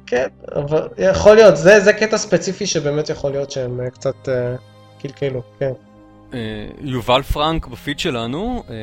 [0.06, 4.56] כן, אבל יכול להיות, זה, זה קטע ספציפי שבאמת יכול להיות שהם אה, קצת אה,
[5.02, 5.72] קלקלו, כן.
[6.34, 6.40] אה,
[6.82, 8.76] יובל פרנק בפיד שלנו אה,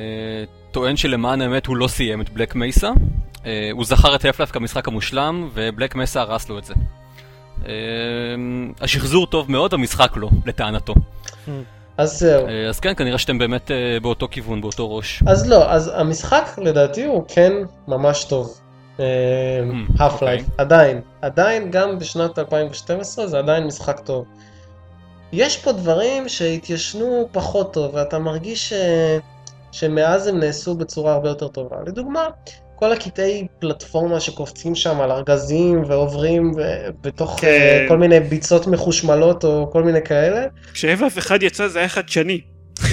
[0.71, 2.91] טוען שלמען האמת הוא לא סיים את בלק מייסה.
[3.47, 6.75] אה, הוא זכר את הפלאף כמשחק המושלם, ובלק מסה הרס לו את זה.
[7.67, 7.73] אה,
[8.81, 10.95] השחזור טוב מאוד, המשחק לא, לטענתו.
[11.97, 12.47] אז זהו.
[12.47, 15.23] אה, אז כן, כנראה שאתם באמת אה, באותו כיוון, באותו ראש.
[15.27, 17.53] אז לא, אז המשחק לדעתי הוא כן
[17.89, 18.61] ממש טוב.
[19.99, 20.29] האף אוקיי.
[20.29, 24.25] לייף, עדיין, עדיין גם בשנת 2012 זה עדיין משחק טוב.
[25.33, 28.73] יש פה דברים שהתיישנו פחות טוב ואתה מרגיש ש...
[29.73, 31.77] שמאז הם נעשו בצורה הרבה יותר טובה.
[31.87, 32.27] לדוגמה,
[32.79, 36.53] כל הקטעי פלטפורמה שקופצים שם על ארגזים ועוברים
[37.01, 37.47] בתוך כן.
[37.47, 40.41] אה, כל מיני ביצות מחושמלות או כל מיני כאלה,
[40.73, 42.41] כשהבלף אחד יצא זה היה חדשני.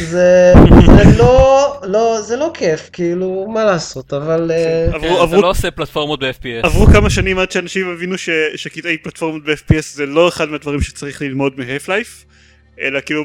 [0.09, 0.53] זה,
[0.95, 4.51] זה לא, לא, זה לא כיף, כאילו, מה לעשות, אבל...
[4.51, 6.65] אה, עברו- כן, אתה עברו- לא עושה פלטפורמות ב-FPS.
[6.65, 11.21] עברו כמה שנים עד שאנשים הבינו ש- שקטעי פלטפורמות ב-FPS זה לא אחד מהדברים שצריך
[11.21, 12.25] ללמוד מ-Half Life,
[12.81, 13.23] אלא כאילו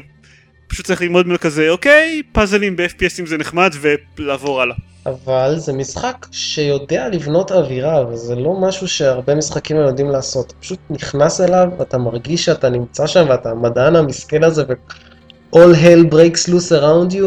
[0.71, 3.71] פשוט צריך ללמוד ממנו כזה אוקיי פאזלים ב-FPSים זה נחמד
[4.17, 4.75] ולעבור הלאה.
[5.05, 10.45] אבל זה משחק שיודע לבנות אווירה, וזה לא משהו שהרבה משחקים היום יודעים לעשות.
[10.45, 16.13] אתה פשוט נכנס אליו, ואתה מרגיש שאתה נמצא שם, ואתה המדען המסכן הזה, ו-all hell
[16.13, 17.25] breaks loose around you,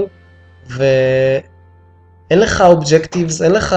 [0.67, 3.77] ואין לך אובג'קטיבס, אין לך...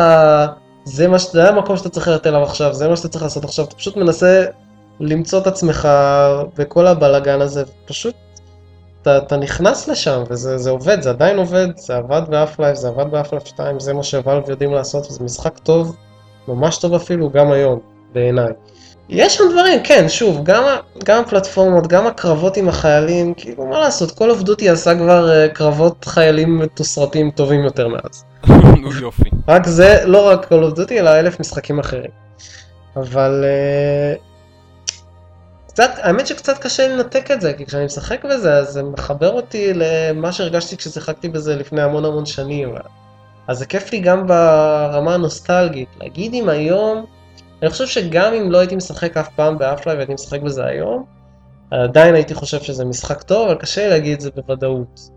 [0.84, 1.18] זה מה.
[1.18, 3.98] זה המקום שאתה צריך ללכת אליו עכשיו, זה מה שאתה צריך לעשות עכשיו, אתה פשוט
[3.98, 4.46] מנסה
[5.00, 5.88] למצוא את עצמך
[6.58, 8.16] בכל הבלגן הזה, פשוט
[9.08, 12.88] אתה, אתה נכנס לשם וזה זה עובד, זה עדיין עובד, זה עבד באף לייף, זה
[12.88, 15.96] עבד באף לייף 2, זה מה שוואלב יודעים לעשות, וזה משחק טוב,
[16.48, 17.80] ממש טוב אפילו, גם היום,
[18.14, 18.52] בעיניי.
[19.10, 20.64] יש שם דברים, כן, שוב, גם,
[21.04, 26.06] גם הפלטפורמות, גם הקרבות עם החיילים, כאילו, מה לעשות, כל עובדותי עשה כבר uh, קרבות
[26.06, 28.26] חיילים מתוסרטים טובים יותר מאז.
[29.02, 29.30] יופי.
[29.48, 32.12] רק זה, לא רק of Duty, אלא אלף משחקים אחרים.
[32.96, 33.44] אבל...
[33.44, 34.27] אה,
[35.78, 39.74] קצת, האמת שקצת קשה לנתק את זה, כי כשאני משחק בזה, אז זה מחבר אותי
[39.74, 42.76] למה שהרגשתי כששיחקתי בזה לפני המון המון שנים.
[43.48, 45.90] אז זה כיף לי גם ברמה הנוסטלגית.
[46.00, 47.06] להגיד אם היום,
[47.62, 51.06] אני חושב שגם אם לא הייתי משחק אף פעם באפליי והייתי משחק בזה היום,
[51.72, 55.17] עדיין הייתי חושב שזה משחק טוב, אבל קשה לי להגיד את זה בוודאות.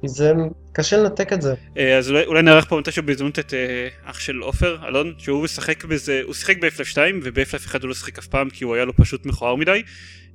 [0.00, 0.32] כי זה,
[0.72, 1.54] קשה לנתק את זה.
[1.78, 5.44] אה, אז אולי, אולי נערך פה מתישהו בהזדמנות את אה, אח של עופר, אלון, שהוא
[5.44, 8.74] משחק בזה, הוא שיחק ב-F-Life 2 וב-F-Life 1 הוא לא שיחק אף פעם כי הוא
[8.74, 9.82] היה לו פשוט מכוער מדי,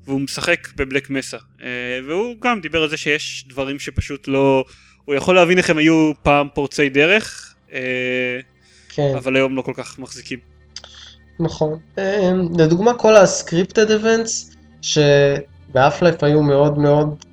[0.06, 4.66] והוא משחק בבלק מסה, אה, והוא גם דיבר על זה שיש דברים שפשוט לא,
[5.06, 8.40] הוא יכול להבין איך הם היו פעם פורצי דרך, אה,
[8.90, 9.14] כן.
[9.18, 10.40] אבל היום לא כל כך מחזיקים.
[11.40, 11.80] נכון.
[11.98, 12.04] אמ,
[12.60, 17.26] לדוגמה כל הסקריפטד אבנטס שבאף לייף היו מאוד מאוד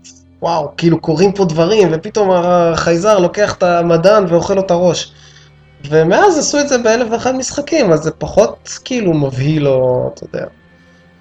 [0.42, 5.12] וואו כאילו קורים פה דברים ופתאום החייזר לוקח את המדען ואוכל לו את הראש.
[5.90, 10.46] ומאז עשו את זה באלף ואחד משחקים אז זה פחות כאילו מבהיל או אתה יודע.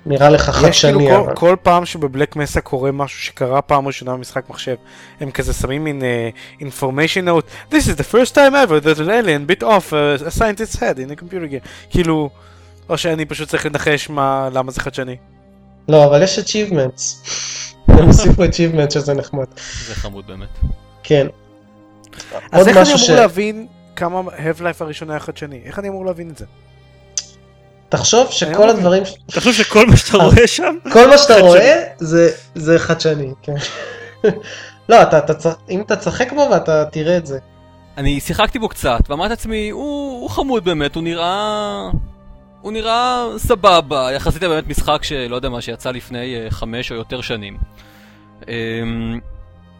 [0.05, 1.35] נראה לך יש כאילו חדשני כל, אבל.
[1.35, 4.75] כל פעם שבבלק מסה קורה משהו שקרה פעם ראשונה במשחק מחשב,
[5.19, 9.09] הם כזה שמים מין uh, information note, this is the first time ever that an
[9.09, 11.67] alien bit off uh, a scientist's head in a computer game.
[11.89, 12.29] כאילו,
[12.89, 15.15] או שאני פשוט צריך לנחש מה, למה זה חדשני.
[15.89, 17.27] לא אבל יש achievements.
[17.87, 19.45] הם הוסיפו achievements שזה נחמד.
[19.87, 20.47] זה חמוד באמת.
[21.03, 21.27] כן.
[22.51, 25.61] אז איך אני אמור ש- להבין כמה Have-Life הראשון היה חדשני?
[25.65, 26.45] איך אני אמור להבין את זה?
[27.89, 28.69] תחשוב שכל לא.
[28.71, 31.39] הדברים תחשוב שכל מה שאתה רואה שם, כל מה שאתה.
[31.39, 33.55] רואה זה, זה חדשני, כן.
[34.89, 35.33] לא, אתה, אתה,
[35.69, 37.39] אם אתה תשחק בו ואתה תראה את זה.
[37.97, 39.81] אני שיחקתי בו קצת, ואמרתי לעצמי, הוא,
[40.21, 41.89] הוא חמוד באמת, הוא נראה...
[42.61, 47.21] הוא נראה סבבה, יחסית באמת משחק שלא יודע מה, שיצא לפני אה, חמש או יותר
[47.21, 47.57] שנים.
[48.47, 49.19] אמ,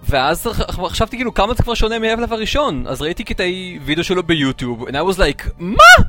[0.04, 4.88] ואז חשבתי כאילו כמה זה כבר שונה מהאבלב הראשון, אז ראיתי קטעי וידאו שלו ביוטיוב,
[4.88, 6.06] and I was like, מה?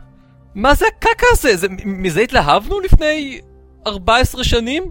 [0.54, 1.56] מה זה הקקה הזה?
[1.56, 3.40] זה, מזה התלהבנו לפני
[3.86, 4.84] 14 שנים?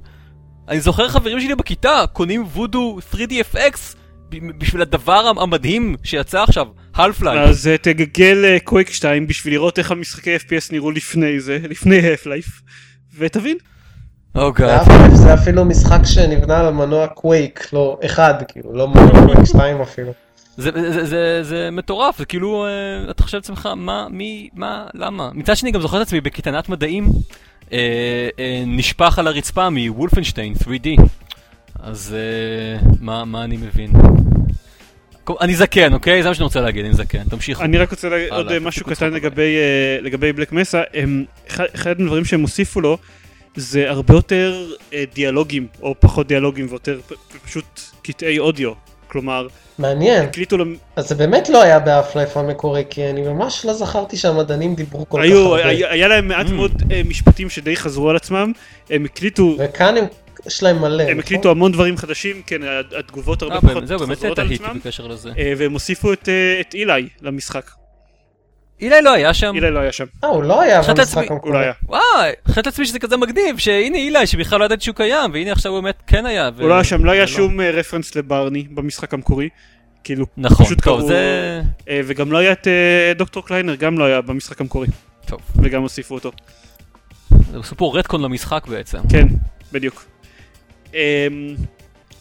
[0.68, 4.01] אני זוכר חברים שלי בכיתה קונים וודו 3DFX ב-
[4.58, 7.28] בשביל הדבר המדהים שיצא עכשיו, half life.
[7.30, 12.52] אז תגגל קוויק 2 בשביל לראות איך המשחקי FPS נראו לפני זה, לפני Half-Life,
[13.18, 13.58] ותבין.
[14.38, 14.60] Oh God.
[14.60, 19.82] Half-Life זה אפילו משחק שנבנה על מנוע קווייק, לא אחד, כאילו, לא מנוע קווייק 2
[19.82, 20.12] אפילו.
[20.58, 25.30] זה, זה, זה, זה מטורף, זה כאילו, אה, אתה חושב לעצמך, מה, מי, מה, למה?
[25.34, 27.08] מצד שני, גם זוכר את עצמי בקייטנת מדעים,
[27.74, 31.02] אה, אה, נשפך על הרצפה מוולפנשטיין 3D.
[31.84, 33.92] אז אה, מה, מה אני מבין?
[35.42, 36.24] אני זקן, אוקיי?
[36.24, 37.24] זה מה שאני רוצה להגיד, אני זקן.
[37.30, 37.64] תמשיכו.
[37.64, 41.66] אני רק רוצה להגיד עוד אה, משהו קטן לגבי, אה, לגבי בלק מסה, הם- אחד
[41.76, 42.98] אחד הדברים שהם הוסיפו לו
[43.56, 47.14] זה הרבה יותר אה, דיאלוגים, או פחות דיאלוגים ויותר פ-
[47.48, 47.66] פשוט
[48.04, 48.72] קטעי אודיו.
[49.08, 49.48] כלומר,
[49.80, 50.24] מעניין.
[50.26, 54.76] הקליטו להם, אז זה באמת לא היה באף-לייף המקורי, כי אני ממש לא זכרתי שהמדענים
[54.76, 55.68] דיברו כל כך היו, הרבה.
[55.70, 56.52] היה היה להם מעט Mm.
[56.52, 58.52] מאוד אה, משפטים שדי חזרו על עצמם,
[58.90, 60.06] הם הקליטו, וכאן הם,
[60.48, 61.04] יש להם מלא.
[61.04, 61.20] הם נכון?
[61.20, 62.62] הקליטו המון דברים חדשים, כן,
[63.00, 65.32] התגובות הרבה אה, פחות באמת, זהו, באמת חוזרות על תהיתי עצמם, בקשר לזה.
[65.38, 67.72] אה, והם הוסיפו את, אה, את אילי למשחק.
[68.82, 69.52] אילי לא היה שם.
[69.56, 70.06] אילי לא היה שם.
[70.24, 71.22] אה, הוא לא היה במשחק עצמי.
[71.22, 71.60] הוא לא המקורי.
[71.64, 71.74] היה.
[71.84, 75.72] וואי, חשבתי לעצמי שזה כזה מגניב, שהנה אילי שבכלל לא ידעתי שהוא קיים, והנה עכשיו
[75.72, 76.50] הוא באמת כן היה.
[76.60, 77.28] הוא לא היה שם, לא היה ולא.
[77.28, 79.50] שום רפרנס לברני במשחק המקורי.
[80.04, 81.62] כאילו, נכון, פשוט טוב, קראו- זה...
[81.90, 82.68] וגם לא היה את
[83.18, 84.88] דוקטור קליינר, גם לא היה במשחק המקורי.
[85.28, 85.40] טוב.
[85.64, 86.32] וגם הוסיפו אותו.
[87.30, 88.98] זה פה רטקון למשחק בעצם.
[89.10, 89.28] כן,
[89.72, 90.06] בדיוק.
[90.94, 91.56] אמ,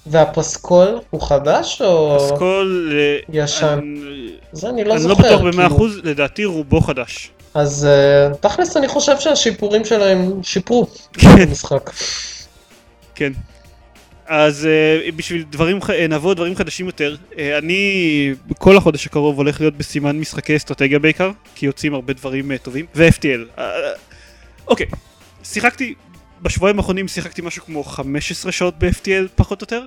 [0.07, 2.93] והפסקול הוא חדש או אסכול...
[2.97, 3.67] אה, ישן?
[3.83, 5.23] אני- זה אני לא אני זוכר.
[5.23, 5.67] לא בטוח במאה כאילו.
[5.67, 7.31] אחוז, לדעתי רובו חדש.
[7.55, 11.91] אז אה, תכלס אני חושב שהשיפורים שלהם שיפרו כן, במשחק.
[13.15, 13.33] כן.
[14.27, 14.69] אז
[15.09, 15.79] uh, בשביל דברים,
[16.09, 21.31] נעבור דברים חדשים יותר, uh, אני כל החודש הקרוב הולך להיות בסימן משחקי אסטרטגיה בעיקר,
[21.55, 23.59] כי יוצאים הרבה דברים uh, טובים, ו-FTL.
[23.59, 23.61] Uh,
[24.69, 24.87] אוקיי,
[25.45, 25.95] שיחקתי,
[26.43, 29.85] בשבועיים האחרונים שיחקתי משהו כמו 15 שעות ב-FTL פחות או יותר.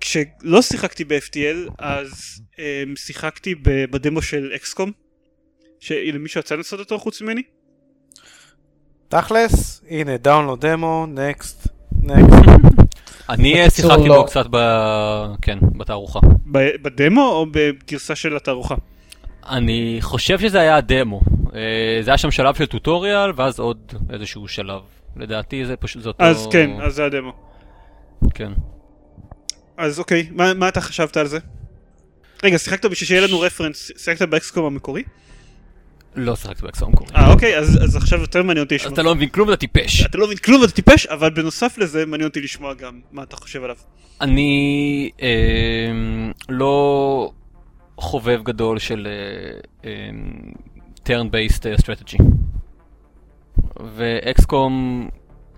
[0.00, 2.58] כשלא שיחקתי ב-FTL, אז um,
[2.96, 4.92] שיחקתי בדמו של אקסקום,
[5.80, 7.42] שלמישהו יצא לעשות אותו חוץ ממני?
[9.08, 11.68] תכלס, הנה, דאונלוד דמו, נקסט,
[12.02, 12.42] נקסט.
[13.28, 14.16] אני אה, שיחקתי לא.
[14.16, 14.56] בו קצת ב...
[15.42, 16.20] כן, בתערוכה.
[16.52, 18.74] ב- בדמו או בגרסה של התערוכה?
[19.48, 21.20] אני חושב שזה היה הדמו.
[21.54, 24.80] אה, זה היה שם שלב של טוטוריאל, ואז עוד איזשהו שלב.
[25.16, 26.24] לדעתי זה פשוט, זה אותו...
[26.24, 27.32] אז כן, אז זה הדמו.
[28.34, 28.52] כן.
[29.76, 31.38] אז אוקיי, מה, מה אתה חשבת על זה?
[32.42, 35.02] רגע, שיחקת בשביל שיהיה לנו רפרנס, שיחקת באקסקום המקורי?
[36.16, 37.10] לא שיחקתי באקסום המקורי.
[37.16, 38.92] אה אוקיי, אז, אז עכשיו יותר מעניין אותי לשמוע.
[38.92, 40.06] אתה לא מבין כלום, אתה טיפש.
[40.06, 43.36] אתה לא מבין כלום ואתה טיפש, אבל בנוסף לזה מעניין אותי לשמוע גם מה אתה
[43.36, 43.76] חושב עליו.
[44.20, 45.28] אני אה,
[46.48, 47.32] לא
[47.96, 49.08] חובב גדול של
[49.84, 49.90] אה,
[51.04, 52.22] turn based strategy.
[53.96, 55.08] ואקסקום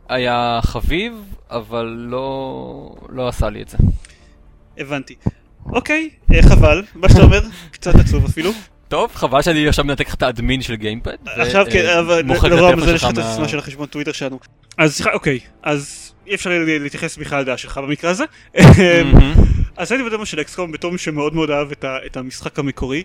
[0.09, 1.13] היה חביב,
[1.51, 2.27] אבל לא,
[3.09, 3.79] לא עשה לי את זה.
[4.79, 5.15] הבנתי.
[5.67, 7.41] אוקיי, אה, חבל, מה שאתה אומר,
[7.73, 8.51] קצת עצוב אפילו.
[8.89, 11.15] טוב, חבל שאני עכשיו מנתק לך את האדמין של גיימפד.
[11.27, 14.13] עכשיו כן, אבל לרוע הטלפון המזל יש שלך לך את מה- הסיסמה של החשבון טוויטר
[14.13, 14.39] שלנו.
[14.79, 18.25] אז שיחה- אוקיי, אז אי אפשר להתייחס בכלל לדעה שלך במקרה הזה.
[19.77, 21.69] אז הייתי בדמו של אקסקום בתור מי שמאוד מאוד אהב
[22.07, 23.03] את, המשחק המקורי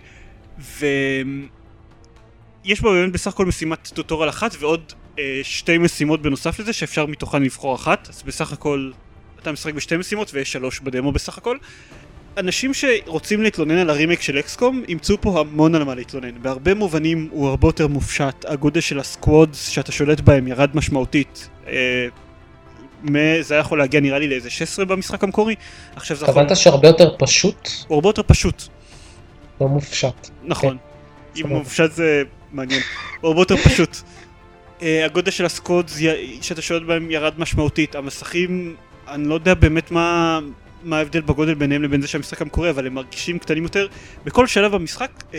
[2.66, 7.06] ויש בו באמת בסך הכל משימת טוטורל אחת ועוד אה, שתי משימות בנוסף לזה שאפשר
[7.06, 8.10] מתוכן לבחור אחת.
[8.10, 8.92] אז בסך הכל
[9.42, 11.58] אתה משחק בשתי משימות ויש שלוש בדמו בסך הכל.
[12.38, 16.42] אנשים שרוצים להתלונן על הרימייק של אקסקום ימצאו פה המון על מה להתלונן.
[16.42, 18.46] בהרבה מובנים הוא הרבה יותר מופשט.
[18.48, 21.50] הגודל של הסקוודס שאתה שולט בהם ירד משמעותית.
[21.68, 22.08] אה,
[23.42, 25.56] זה היה יכול להגיע נראה לי לאיזה 16 במשחק המקורי.
[25.96, 26.42] עכשיו זה יכול...
[26.42, 28.64] התכוונת שהרבה יותר פשוט, הוא הרבה יותר פשוט,
[29.62, 30.30] לא מופשט.
[30.44, 30.78] נכון.
[31.36, 31.56] אם סבבה.
[31.56, 32.82] מופשט זה מעניין.
[33.24, 33.96] הרבה יותר פשוט.
[34.80, 36.00] Uh, הגודל של הסקודס
[36.42, 37.96] שאתה שולט בהם ירד משמעותית.
[37.96, 38.76] המסכים,
[39.08, 40.40] אני לא יודע באמת מה,
[40.84, 43.88] מה ההבדל בגודל ביניהם לבין זה שהמשחק המקורי, אבל הם מרגישים קטנים יותר.
[44.26, 45.36] בכל שלב במשחק uh,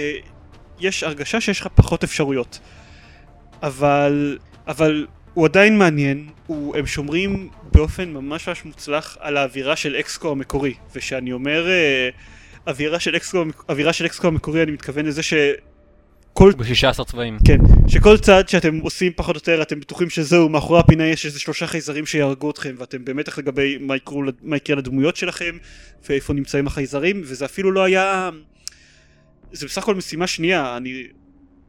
[0.81, 2.59] יש הרגשה שיש לך פחות אפשרויות.
[3.63, 9.97] אבל, אבל הוא עדיין מעניין, הוא, הם שומרים באופן ממש ממש מוצלח על האווירה של
[9.97, 10.75] אקסקו המקורי.
[10.95, 11.67] ושאני אומר...
[11.67, 15.23] Uh, אווירה של אקסקו, אווירה של אקסקו המקורי אני מתכוון לזה
[16.35, 17.39] שכל ב-16 צבעים.
[17.47, 21.41] כן, שכל צעד שאתם עושים פחות או יותר אתם בטוחים שזהו, מאחורי הפינה יש איזה
[21.41, 25.59] שלושה חייזרים שיהרגו אתכם ואתם במתח לגבי מה, יקרו, מה יקרה לדמויות שלכם
[26.09, 28.31] ואיפה נמצאים החייזרים וזה אפילו לא היה...
[29.53, 31.03] זה בסך הכל משימה שנייה, אני...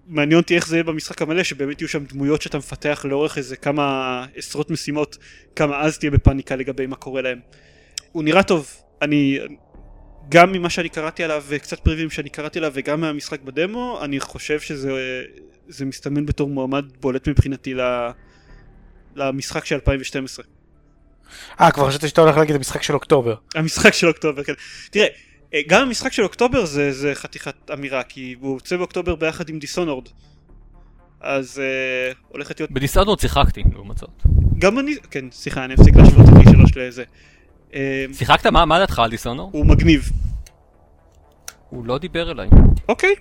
[0.07, 3.55] מעניין אותי איך זה יהיה במשחק המלא שבאמת יהיו שם דמויות שאתה מפתח לאורך איזה
[3.55, 5.17] כמה עשרות משימות
[5.55, 7.39] כמה אז תהיה בפאניקה לגבי מה קורה להם.
[8.11, 8.67] הוא נראה טוב,
[9.01, 9.39] אני...
[10.29, 14.59] גם ממה שאני קראתי עליו וקצת פריווים שאני קראתי עליו וגם מהמשחק בדמו אני חושב
[14.59, 14.91] שזה
[15.67, 17.81] זה מסתמן בתור מועמד בולט מבחינתי ל,
[19.15, 20.45] למשחק של 2012
[21.61, 23.35] אה, כבר חשבתי שאתה הולך להגיד המשחק של אוקטובר.
[23.55, 24.53] המשחק של אוקטובר כן
[24.91, 25.07] תראה
[25.53, 29.59] אה, גם המשחק של אוקטובר זה, זה חתיכת אמירה כי הוא יוצא באוקטובר ביחד עם
[29.59, 30.07] Dishonored
[31.21, 34.09] אז אה, הולכת להיות ב Dishonored שיחקתי, לעומת זאת.
[34.57, 37.07] גם אני כן סליחה אני אפסיק להשוות את D3 לזה אה,
[38.13, 38.45] שיחקת?
[38.45, 39.53] מה מה דעתך על Dishonored?
[39.53, 40.11] הוא מגניב
[41.69, 42.49] הוא לא דיבר אליי.
[42.89, 43.15] אוקיי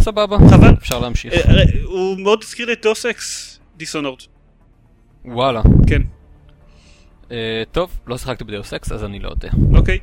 [0.00, 0.36] סבבה.
[0.50, 0.74] חבל.
[0.78, 1.32] אפשר להמשיך.
[1.32, 4.18] אה, אה, הוא מאוד הזכיר לי את Deus Ex Dishonored
[5.24, 5.62] וואלה.
[5.86, 6.02] כן
[7.30, 9.48] אה, טוב, לא שיחקתי ב Deus Ex, אז אני לא יודע.
[9.74, 9.98] אוקיי.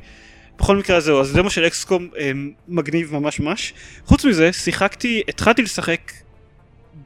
[0.58, 2.08] בכל מקרה זהו, אז דמו של XCOM
[2.68, 3.74] מגניב ממש ממש.
[4.04, 6.12] חוץ מזה, שיחקתי, התחלתי לשחק,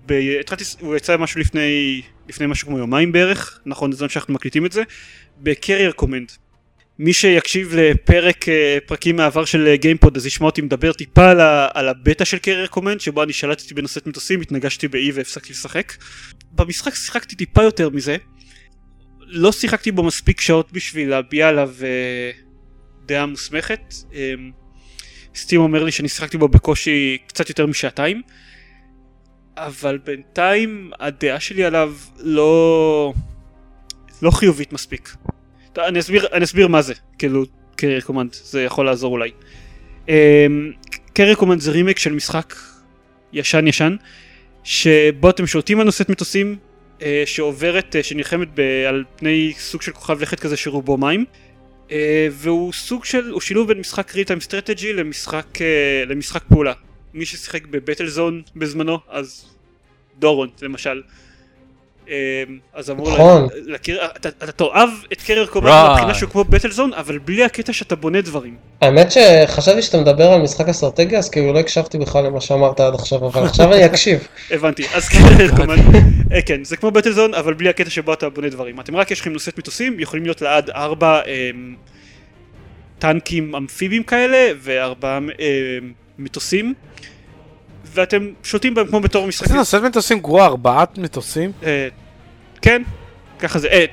[0.06, 0.12] ב...
[0.40, 4.72] התחלתי, הוא יצא משהו לפני, לפני משהו כמו יומיים בערך, נכון, בזמן שאנחנו מקליטים את
[4.72, 4.82] זה,
[5.38, 6.32] ב Carrier Command.
[6.98, 11.40] מי שיקשיב לפרק, אה, פרקים מהעבר של גיימפוד אז ישמע אותי מדבר טיפה על,
[11.74, 15.92] על הבטא של Carrier Command שבו אני שלטתי בנושאת מטוסים, התנגשתי באי והפסקתי לשחק.
[16.52, 18.16] במשחק שיחקתי טיפה יותר מזה.
[19.20, 22.30] לא שיחקתי בו מספיק שעות בשביל להביע עליו אה,
[23.06, 23.94] דעה מוסמכת.
[24.12, 24.50] אמ,
[25.34, 28.22] Steam אומר לי שאני שיחקתי בו בקושי קצת יותר משעתיים.
[29.56, 33.12] אבל בינתיים הדעה שלי עליו לא...
[34.22, 35.14] לא חיובית מספיק.
[35.78, 37.44] אני אסביר, אני אסביר מה זה, כאילו,
[37.76, 39.30] Carrier Command, זה יכול לעזור אולי.
[41.12, 42.54] Carrier Command זה רימק של משחק
[43.32, 43.96] ישן ישן,
[44.64, 46.56] שבו אתם שולטים על נושאת מטוסים
[47.02, 48.48] אה, שעוברת, אה, שנלחמת
[48.88, 51.24] על פני סוג של כוכב לכת כזה שרובו מים.
[51.90, 55.46] אה, והוא סוג של, הוא שילוב בין משחק real time strategy למשחק,
[56.06, 56.72] למשחק פעולה.
[57.14, 59.44] מי ששיחק בבטל זון בזמנו, אז
[60.18, 61.02] דורון למשל.
[62.08, 62.14] אה,
[62.74, 63.42] אז אמור נכון.
[63.42, 65.90] לה- להכיר, אתה, אתה תאהב את קרייר קומנד Right.
[65.92, 68.56] מבחינה שהוא כמו בטל זון, אבל בלי הקטע שאתה בונה דברים.
[68.80, 72.94] האמת שחשבתי שאתה מדבר על משחק אסטרטגיה, אז כאילו לא הקשבתי בכלל למה שאמרת עד
[72.94, 74.26] עכשיו, אבל עכשיו אני אקשיב.
[74.50, 75.94] הבנתי, אז קרייר קומנד,
[76.32, 78.80] אה, כן, זה כמו בטל זון, אבל בלי הקטע שבו אתה בונה דברים.
[78.80, 81.50] אתם רק יש לכם נושאת מטוסים, יכולים להיות לעד ארבע אה,
[82.98, 85.18] טנקים אמפיביים כאלה, וארבעה
[86.20, 86.74] מטוסים,
[87.84, 89.44] ואתם שולטים בהם כמו בתור משחק.
[89.44, 91.52] איזה נושאת מטוסים גרועה, ארבעת מטוסים?
[91.62, 91.88] אה,
[92.62, 92.82] כן,
[93.38, 93.84] ככה זה, אה,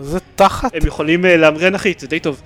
[0.00, 0.74] זה תחת?
[0.74, 2.42] הם יכולים אה, להמריא אנכית, זה די טוב.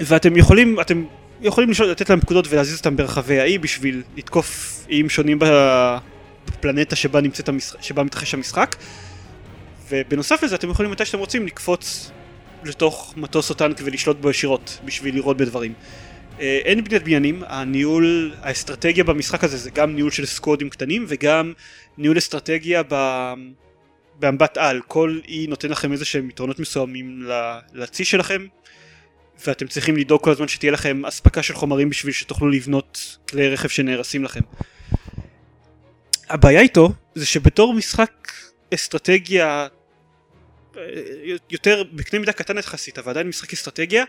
[0.00, 1.04] ואתם יכולים, אתם
[1.40, 5.96] יכולים לשאול, לתת להם פקודות ולהזיז אותם ברחבי האי בשביל לתקוף איים שונים ב-
[6.46, 8.76] בפלנטה שבה נמצאת המשחק, שבה מתרחש המשחק.
[9.90, 12.10] ובנוסף לזה אתם יכולים מתי שאתם רוצים לקפוץ
[12.64, 15.72] לתוך מטוס או טנק ולשלוט בו ישירות בשביל לראות בדברים.
[16.40, 21.52] אה, אין בניית בניינים, הניהול, האסטרטגיה במשחק הזה זה גם ניהול של סקודים קטנים וגם
[21.98, 22.94] ניהול אסטרטגיה ב...
[24.18, 27.28] באמבט על, כל אי נותן לכם איזה שהם יתרונות מסוימים
[27.72, 28.46] לצי שלכם
[29.46, 33.68] ואתם צריכים לדאוג כל הזמן שתהיה לכם אספקה של חומרים בשביל שתוכלו לבנות כלי רכב
[33.68, 34.40] שנהרסים לכם.
[36.28, 38.32] הבעיה איתו זה שבתור משחק
[38.74, 39.66] אסטרטגיה
[40.76, 40.82] אה,
[41.50, 44.04] יותר בקנה מידה קטן יחסית אבל עדיין משחק אסטרטגיה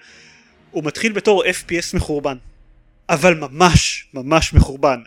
[0.72, 2.38] הוא מתחיל בתור FPS מחורבן
[3.10, 5.00] אבל ממש ממש מחורבן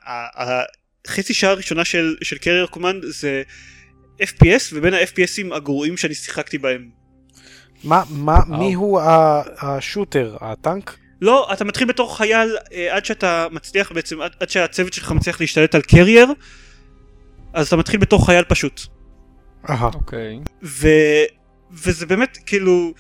[1.06, 3.42] החצי שעה הראשונה של, של קרייר קומנד זה
[4.20, 6.88] FPS ובין ה-FPSים הגרועים שאני שיחקתי בהם
[7.84, 9.00] מה, מה, מי הוא
[9.60, 10.36] השוטר?
[10.40, 10.98] הטנק?
[11.20, 15.40] לא, אתה מתחיל בתור חייל אה, עד שאתה מצליח בעצם, עד, עד שהצוות שלך מצליח
[15.40, 16.32] להשתלט על קרייר
[17.52, 18.80] אז אתה מתחיל בתור חייל פשוט
[19.70, 19.90] אהה.
[19.94, 20.40] אוקיי.
[20.62, 20.88] ו...
[21.72, 22.92] וזה באמת כאילו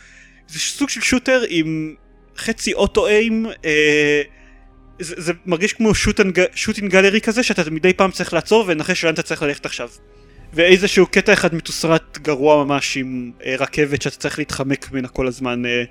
[0.48, 1.94] זה סוג של שוטר עם
[2.38, 4.22] חצי אוטו איים אה,
[4.98, 5.94] זה, זה מרגיש כמו
[6.54, 9.88] שוטינג גלרי כזה שאתה מדי פעם צריך לעצור ולנחש לאן אתה צריך ללכת עכשיו
[10.54, 15.66] ואיזשהו קטע אחד מתוסרט גרוע ממש עם אה, רכבת שאתה צריך להתחמק ממנה כל הזמן
[15.66, 15.84] אה,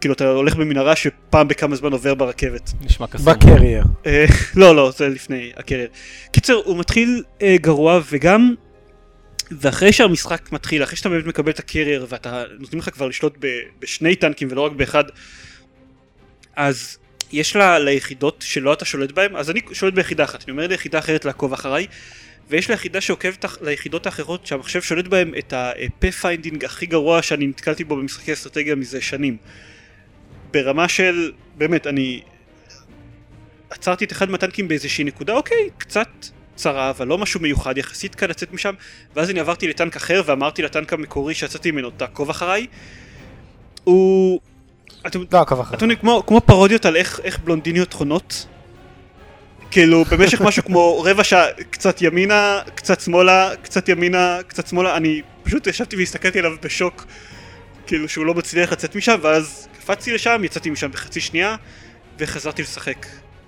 [0.00, 3.26] כאילו אתה הולך במנהרה שפעם בכמה זמן עובר ברכבת נשמע קסום.
[3.26, 3.84] בקרייר.
[4.06, 4.24] אה,
[4.56, 5.88] לא לא זה לפני הקרייר.
[6.32, 8.54] קיצר הוא מתחיל אה, גרוע וגם
[9.50, 13.46] ואחרי שהמשחק מתחיל אחרי שאתה באמת מקבל את הקרייר ואתה נותנים לך כבר לשלוט ב,
[13.80, 15.04] בשני טנקים ולא רק באחד
[16.58, 16.98] אז
[17.32, 20.98] יש לה ליחידות שלא אתה שולט בהם אז אני שולט ביחידה אחת אני אומר ליחידה
[20.98, 21.86] אחרת לעקוב אחריי
[22.48, 27.96] ויש ליחידה שעוקבת ליחידות האחרות שהמחשב שולט בהם את ה-Pathfinding הכי גרוע שאני נתקלתי בו
[27.96, 29.36] במשחקי אסטרטגיה מזה שנים
[30.50, 32.20] ברמה של באמת אני
[33.70, 36.08] עצרתי את אחד מהטנקים באיזושהי נקודה, אוקיי, קצת
[36.54, 38.74] צרה, אבל לא משהו מיוחד, יחסית קל לצאת משם,
[39.16, 42.66] ואז אני עברתי לטנק אחר ואמרתי לטנק המקורי שיצאתי ממנו, תעקוב אחריי.
[43.84, 44.40] הוא...
[45.06, 45.74] אתם לא, עקב אחר.
[45.74, 48.46] אתם יודעים, כמו, כמו פרודיות על איך, איך בלונדיניות חונות.
[49.70, 55.22] כאילו, במשך משהו כמו רבע שעה, קצת ימינה, קצת שמאלה, קצת ימינה, קצת שמאלה, אני
[55.42, 57.06] פשוט ישבתי והסתכלתי עליו בשוק,
[57.86, 61.56] כאילו שהוא לא מצליח לצאת משם, ואז קפצתי לשם, יצאתי משם בחצי שנייה,
[62.18, 63.06] וחזרתי לשחק.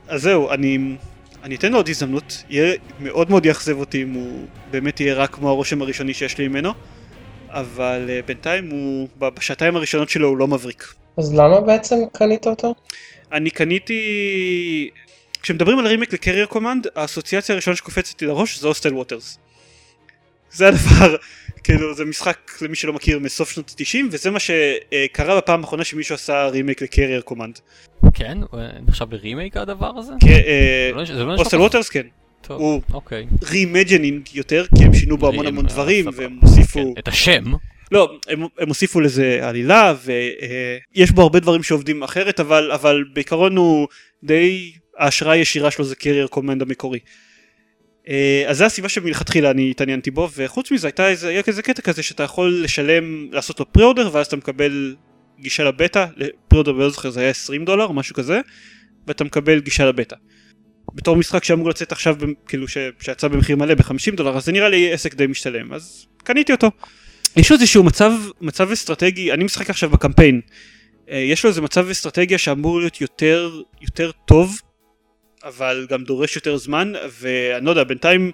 [0.08, 0.96] אז זהו, אני,
[1.42, 5.34] אני אתן לו עוד הזדמנות, יהיה מאוד מאוד יאכזב אותי אם הוא באמת יהיה רק
[5.34, 6.72] כמו הרושם הראשוני שיש לי ממנו,
[7.48, 10.94] אבל uh, בינתיים הוא, בשעתיים הראשונות שלו הוא לא מבריק.
[11.16, 12.74] אז למה בעצם קנית אותו?
[13.32, 14.90] אני קניתי...
[15.42, 19.38] כשמדברים על remake ל Carrier Command, האסוציאציה הראשונה שקופצת לי לראש זה Hostile Waters.
[20.50, 21.16] זה הדבר,
[21.64, 26.14] כאילו זה משחק למי שלא מכיר מסוף שנות ה-90 וזה מה שקרה בפעם האחרונה שמישהו
[26.14, 27.58] עשה remake ל Carrier Command.
[28.14, 28.38] כן?
[28.88, 30.12] נחשב ברימייק הדבר הזה?
[30.20, 30.40] כן,
[31.06, 31.56] זה לא- לא ככה.
[31.56, 32.06] Waters כן,
[32.40, 33.26] טוב, הוא אוקיי.
[33.42, 36.22] Reimagining יותר כי הם שינו בו המון המון אה, דברים סבבה.
[36.22, 36.94] והם הוסיפו...
[36.94, 37.44] כן, את השם.
[37.90, 43.56] לא, הם, הם הוסיפו לזה עלילה ויש בו הרבה דברים שעובדים אחרת אבל, אבל בעיקרון
[43.56, 43.88] הוא
[44.24, 46.98] די ההשראה הישירה שלו זה Carrier Command המקורי.
[48.08, 51.82] אה, אז זו הסיבה שמלכתחילה אני התעניינתי בו וחוץ מזה הייתה איזה, היה כזה קטע
[51.82, 54.96] כזה שאתה יכול לשלם לעשות לו pre-order ואז אתה מקבל
[55.40, 56.06] גישה לבטא,
[56.48, 58.40] פרי-אורדר לא זוכר זה היה 20 דולר משהו כזה
[59.06, 60.16] ואתה מקבל גישה לבטא.
[60.94, 62.16] בתור משחק שאמור לצאת עכשיו
[62.46, 62.68] כאילו
[63.00, 66.70] שיצא במחיר מלא ב-50 דולר אז זה נראה לי עסק די משתלם אז קניתי אותו.
[67.36, 70.40] יש לו איזשהו מצב, מצב אסטרטגי, אני משחק עכשיו בקמפיין,
[71.10, 74.60] אה, יש לו איזה מצב אסטרטגיה שאמור להיות יותר, יותר טוב,
[75.44, 78.30] אבל גם דורש יותר זמן, ואני לא יודע, בינתיים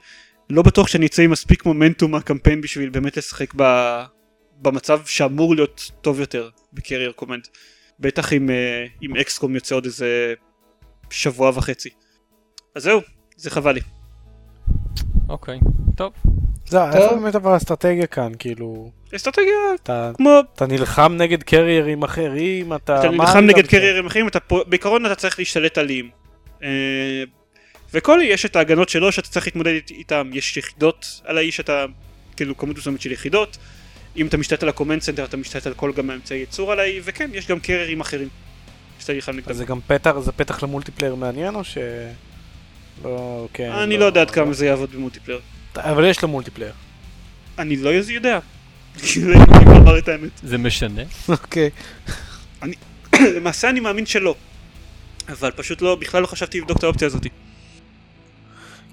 [0.50, 3.62] לא בטוח שאני אצא עם מספיק מומנטום מהקמפיין בשביל באמת לשחק ב...
[4.62, 7.48] במצב שאמור להיות טוב יותר בקרייר קומנד.
[8.00, 10.34] בטח אם, אה, אם אקסקום יוצא עוד איזה
[11.10, 11.90] שבוע וחצי.
[12.74, 13.00] אז זהו,
[13.36, 13.80] זה חבל לי.
[15.28, 15.58] אוקיי,
[15.96, 16.12] טוב.
[16.68, 22.74] זה, איפה באמת אבל האסטרטגיה כאן, כאילו, אסטרטגיה אתה, כמו אתה נלחם נגד קריירים אחרים,
[22.74, 23.00] אתה...
[23.00, 26.10] אתה נלחם נגד קריירים אחרים, אתה בעיקרון אתה צריך להשתלט על איים.
[26.62, 26.68] אה,
[27.94, 31.84] וכל יש את ההגנות שלו שאתה צריך להתמודד אית- איתם, יש יחידות על האי שאתה,
[32.36, 33.56] כאילו כמות מסוימת של יחידות.
[34.16, 36.80] אם אתה משתלט על ה command center אתה משתלט על כל גם האמצעי ייצור על
[36.80, 38.28] האי, וכן, יש גם קריירים אחרים.
[38.98, 39.50] שאתה נלחם נגדם.
[39.50, 41.78] אז זה גם פתח, זה פתח ל multiplayer מעניין או ש...
[43.04, 43.70] לא, כן.
[43.70, 45.40] אני לא יודע עד כמה זה יעבוד ב multiplayer.
[45.78, 46.72] אבל יש לו multiplayer.
[47.58, 48.38] אני לא יודע.
[49.02, 50.30] כאילו, את האמת.
[50.42, 51.02] זה משנה.
[51.28, 51.70] אוקיי.
[53.36, 54.34] למעשה אני מאמין שלא.
[55.28, 57.26] אבל פשוט לא, בכלל לא חשבתי לבדוק את האופציה הזאת.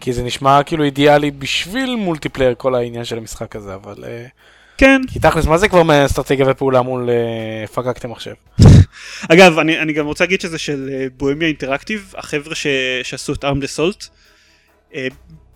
[0.01, 4.03] כי זה נשמע כאילו אידיאלי בשביל multiplayer כל העניין של המשחק הזה, אבל...
[4.07, 4.25] אה,
[4.77, 5.01] כן.
[5.07, 8.34] כי תכלס, מה זה כבר מאסטרטגיה ופעולה מול אה, פקקטי מחשב?
[9.34, 12.67] אגב, אני, אני גם רוצה להגיד שזה של אה, Bohemia Interactive, החבר'ה ש,
[13.03, 14.07] שעשו את Armed Assault.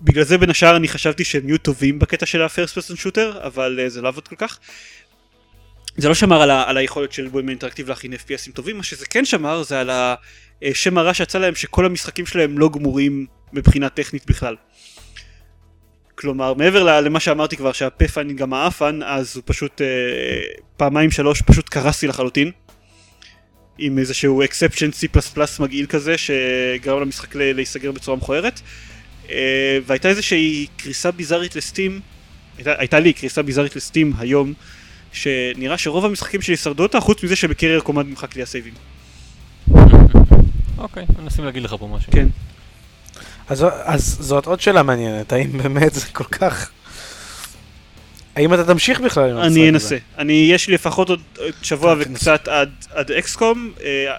[0.02, 3.39] בגלל זה בין השאר אני חשבתי שהם יהיו טובים בקטע של ה first person shooter,
[3.43, 4.60] אבל אה, זה לא עבד כל כך.
[5.98, 9.06] זה לא שמר על, ה, על היכולת של Bohemia Interactive להכין FPSים טובים, מה שזה
[9.06, 9.89] כן שמר זה על
[10.62, 14.56] השם הרע שיצא להם שכל המשחקים שלהם לא גמורים מבחינה טכנית בכלל.
[16.16, 19.88] כלומר, מעבר למה שאמרתי כבר שהפאפן גם האפן, אז הוא פשוט אה,
[20.78, 22.52] פעמיים שלוש פשוט קרסתי לחלוטין.
[23.78, 28.62] עם איזשהו exception C++ מגעיל כזה שגרם למשחק להיסגר בצורה מכוערת.
[29.30, 31.99] אה, והייתה איזושהי קריסה ביזארית לסטים,
[32.57, 34.53] הייתה, הייתה לי קריסה ביזארית לסטים היום,
[35.11, 38.73] שנראה שרוב המשחקים שלי שרדו אותה, חוץ מזה שבקרייר קומנד נמחק לי הסייבים.
[40.78, 42.11] אוקיי, מנסים להגיד לך פה משהו.
[42.11, 42.28] כן.
[43.49, 46.71] אז, אז זאת עוד שאלה מעניינת, האם באמת זה כל כך...
[48.36, 49.69] האם אתה תמשיך בכלל עם אני?
[49.69, 49.97] אנסה.
[50.17, 53.71] אני, יש לי לפחות עוד עוד שבוע וקצת עד, עד אקסקום.
[53.84, 54.15] אה,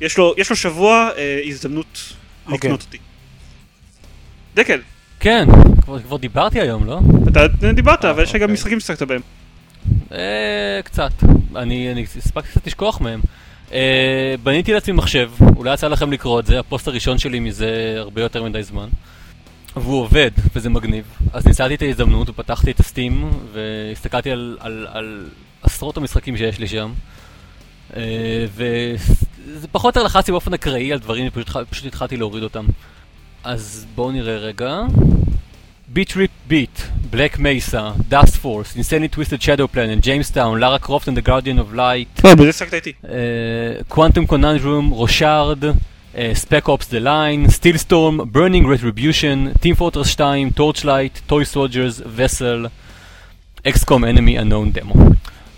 [0.00, 1.98] יש, לו, יש לו שבוע אה, הזדמנות
[2.46, 2.56] אוקיי.
[2.56, 2.98] לקנות אותי.
[4.54, 4.80] דקל,
[5.20, 5.48] כן,
[5.82, 7.00] כבר, כבר דיברתי היום, לא?
[7.28, 8.54] אתה דיברת, אבל יש לך גם אוקיי.
[8.54, 9.20] משחקים ששחקת בהם.
[10.12, 11.12] אה, קצת.
[11.56, 13.20] אני, אני הספקתי קצת לשכוח מהם.
[13.72, 18.22] אה, בניתי לעצמי מחשב, אולי יצא לכם לקרוא את זה, הפוסט הראשון שלי מזה הרבה
[18.22, 18.88] יותר מדי זמן.
[19.76, 21.04] והוא עובד, וזה מגניב.
[21.32, 25.28] אז ניצלתי את ההזדמנות ופתחתי את הסטים, והסתכלתי על, על, על
[25.62, 26.92] עשרות המשחקים שיש לי שם.
[27.96, 32.66] אה, וזה פחות או יותר לחצתי באופן אקראי על דברים, פשוט, פשוט התחלתי להוריד אותם.
[33.44, 34.80] אז בואו נראה רגע.
[35.88, 36.80] Bit.Trip Beat,
[37.10, 42.24] Black Mesa, Dustforce, Insanely Twisted Shadow Planet, Jamestown, Lara Croft and the Guardian of Light,
[42.24, 42.92] לא, בזה שחקת איתי.
[43.88, 45.58] Quantum Conundrum, Rochard,
[46.32, 52.66] Spec Ops The Line, Steel Storm, Burning Retribution, Team Fortress 2, Torchlight, Toy Soldiers, Vessel,
[53.68, 54.94] XCOM Enemy Unknown demo.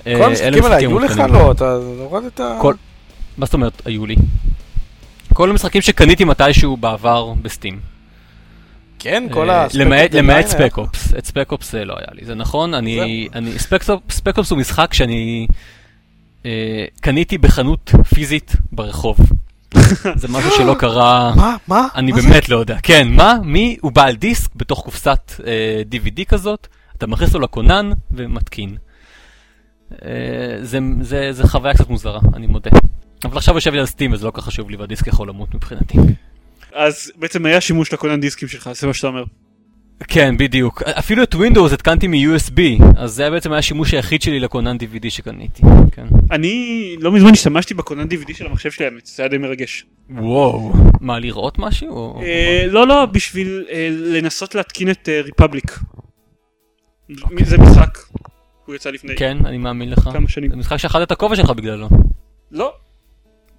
[0.04, 1.50] כל המשחקים האלה היו לך לא?
[1.52, 2.40] אתה הורדת...
[3.38, 4.16] מה זאת אומרת היו לי?
[5.34, 7.80] כל המשחקים שקניתי מתישהו בעבר בסטים.
[8.98, 9.66] כן, כל אה, ה...
[9.74, 12.74] למעט, Spec למעט Ops ספק אופס, את ספק אופס אה, לא היה לי, זה נכון,
[12.74, 15.46] אני, אני, ספק אופס- ספק אופס הוא משחק שאני
[16.46, 19.18] אה, קניתי בחנות פיזית ברחוב.
[20.20, 21.56] זה משהו שלא קרה, מה?
[21.68, 21.88] מה?
[21.94, 22.22] אני זה?
[22.22, 22.76] באמת לא יודע.
[22.82, 23.34] כן, מה?
[23.42, 23.76] מי?
[23.80, 26.66] הוא בעל דיסק בתוך קופסת אה, DVD כזאת,
[26.96, 28.76] אתה מכניס לו לכונן ומתקין.
[29.92, 30.08] אה,
[30.62, 32.70] זה, זה, זה חוויה קצת מוזרה, אני מודה.
[33.24, 35.54] אבל עכשיו יושב לי על סטים וזה לא כל כך חשוב לי והדיסק יכול למות
[35.54, 35.98] מבחינתי.
[36.72, 39.24] אז בעצם היה שימוש לקונן דיסקים שלך, זה מה שאתה אומר.
[40.08, 40.82] כן, בדיוק.
[40.82, 42.60] אפילו את Windows התקנתי מ-USB,
[42.96, 45.62] אז זה בעצם היה השימוש היחיד שלי לקונן DVD שקניתי.
[45.92, 46.06] כן.
[46.30, 49.86] אני לא מזמן השתמשתי בקונן DVD של המחשב שלי האמת, זה היה די מרגש.
[50.10, 50.72] וואו.
[51.00, 51.88] מה, לראות משהו?
[51.88, 55.78] או- אה, לא, לא, בשביל אה, לנסות להתקין את ריפבליק.
[57.44, 57.98] זה משחק.
[58.66, 59.98] הוא יצא לפני כן, אני מאמין לך.
[60.12, 60.50] כמה שנים.
[60.50, 61.88] זה משחק שאכלת את הכובע שלך בגללו.
[62.52, 62.72] לא.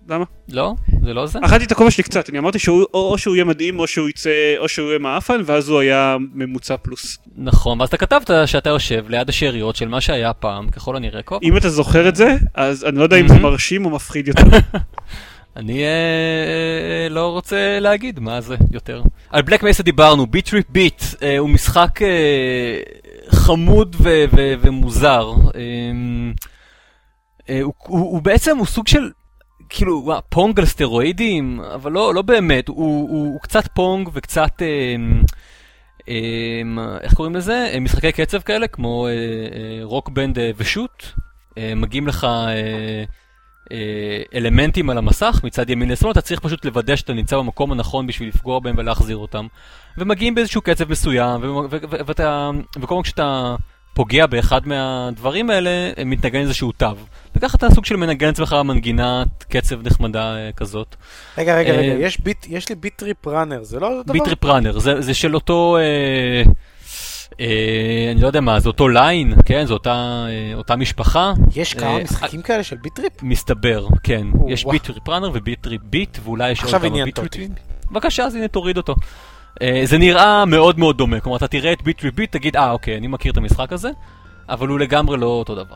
[0.10, 0.26] למה?
[0.50, 0.74] לא?
[1.04, 1.40] זה לא זה?
[1.44, 4.10] אכלתי את הכובע שלי קצת, אני אמרתי שהוא או או שהוא יהיה מדהים או שהוא
[4.10, 7.18] יצא או שהוא יהיה מעפן ואז הוא היה ממוצע פלוס.
[7.38, 11.48] נכון, ואז אתה כתבת שאתה יושב ליד השאריות של מה שהיה פעם, ככל הנראה כובע.
[11.48, 13.40] אם אתה זוכר את זה, אז אני לא יודע אם זה.
[13.40, 14.44] מרשים או מפחיד יותר.
[15.56, 19.04] אני אה, לא רוצה להגיד מה זה יותר.
[19.30, 21.04] על Black Mesa דיברנו, Bit.Trip Beat
[21.40, 22.80] הוא משחק אה,
[23.30, 25.34] חמוד ו- ו- ומוזר.
[25.56, 25.62] אה,
[27.50, 29.10] אה, הוא, הוא, הוא בעצם הוא סוג של
[29.76, 34.62] כאילו וואו, Pong על סטרואידים, אבל לא, לא באמת, הוא, הוא, הוא קצת Pong וקצת,
[34.62, 34.96] אה,
[36.10, 37.70] אה, איך קוראים לזה?
[37.74, 41.04] אה, משחקי קצב כאלה, כמו אה, אה, Rock Band אה, ושוט.
[41.58, 42.24] אה, מגיעים לך...
[42.24, 43.04] אה,
[43.72, 48.08] אה, אלמנטים על המסך מצד ימין לשמאל, אתה צריך פשוט לוודא שאתה נמצא במקום הנכון
[48.08, 49.48] בשביל לפגוע בהם ולהחזיר אותם.
[49.98, 51.42] ומגיעים באיזשהו קצב מסוים,
[52.08, 53.56] ואתה, וכל פעם כשאתה
[53.96, 55.70] פוגע באחד מהדברים האלה,
[56.06, 56.88] מתנגן איזשהו תו.
[57.36, 60.96] וככה אתה סוג של מנגן עצמך מנגינת קצב נחמדה אה, כזאת.
[61.38, 64.14] רגע, רגע, רגע, אה, יש Bit- יש לי Bit Trip Runner, זה לא אותו דבר?
[64.14, 66.52] Bit Trip Runner, זה, זה של אותו, אה,
[67.40, 71.74] אה, אני לא יודע מה, זה אותו ליין, כן, זו אותה, אה, אותה משפחה, יש
[71.74, 73.14] כמה אה, משחקים כאלה של Bit Trip?
[73.24, 74.28] מסתבר, כן.
[74.40, 74.72] או, יש וואו.
[74.72, 77.50] Bit Trip Runner ו Bit Trip Beat, ואולי יש עוד כמה Bit Trip ים.
[77.92, 78.96] בבקשה, אז הנה תוריד אותו.
[79.62, 83.08] אה, זה נראה מאוד מאוד דומה, כלומר אתה תראה את ביט, תגיד, אה אוקיי, אני
[83.08, 83.90] מכיר את המשחק הזה,
[84.50, 85.76] אבל הוא לגמרי לא אותו דבר.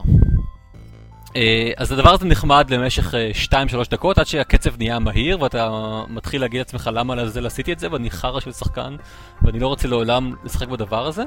[1.36, 3.14] אה, אז הדבר הזה נחמד למשך
[3.46, 3.56] 2-3
[3.92, 5.72] דקות עד שהקצב נהיה מהיר ואתה
[6.10, 8.96] מתחיל להגיד לעצמך למה לעזאזל עשיתי את זה ואני חרא של שחקן
[9.42, 11.24] ואני לא רוצה לעולם לשחק בדבר הזה.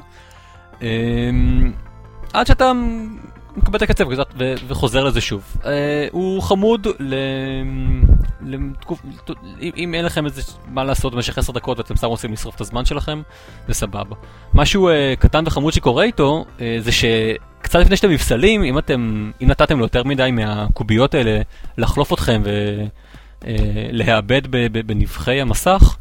[0.81, 0.87] אה,
[2.33, 2.71] עד שאתה
[3.57, 4.33] מקבל את הקצב קצת
[4.67, 5.57] וחוזר לזה שוב.
[5.65, 7.15] אה, הוא חמוד ל...
[8.41, 8.99] לתקופ...
[9.75, 12.85] אם- אין לכם איזה מה לעשות במשך 10 דקות ואתם סתם רוצים לשרוף את הזמן
[12.85, 13.21] שלכם,
[13.67, 14.15] זה סבבה.
[14.53, 19.47] משהו אה, קטן וחמוד שקורה איתו אה, זה שקצת לפני שאתם נפסלים, אם אתם, אם
[19.47, 21.41] נתתם לו יותר מדי מהקוביות האלה
[21.77, 22.41] לחלוף אתכם
[23.41, 24.41] ולהיאבד
[24.87, 25.97] בנבחי המסך,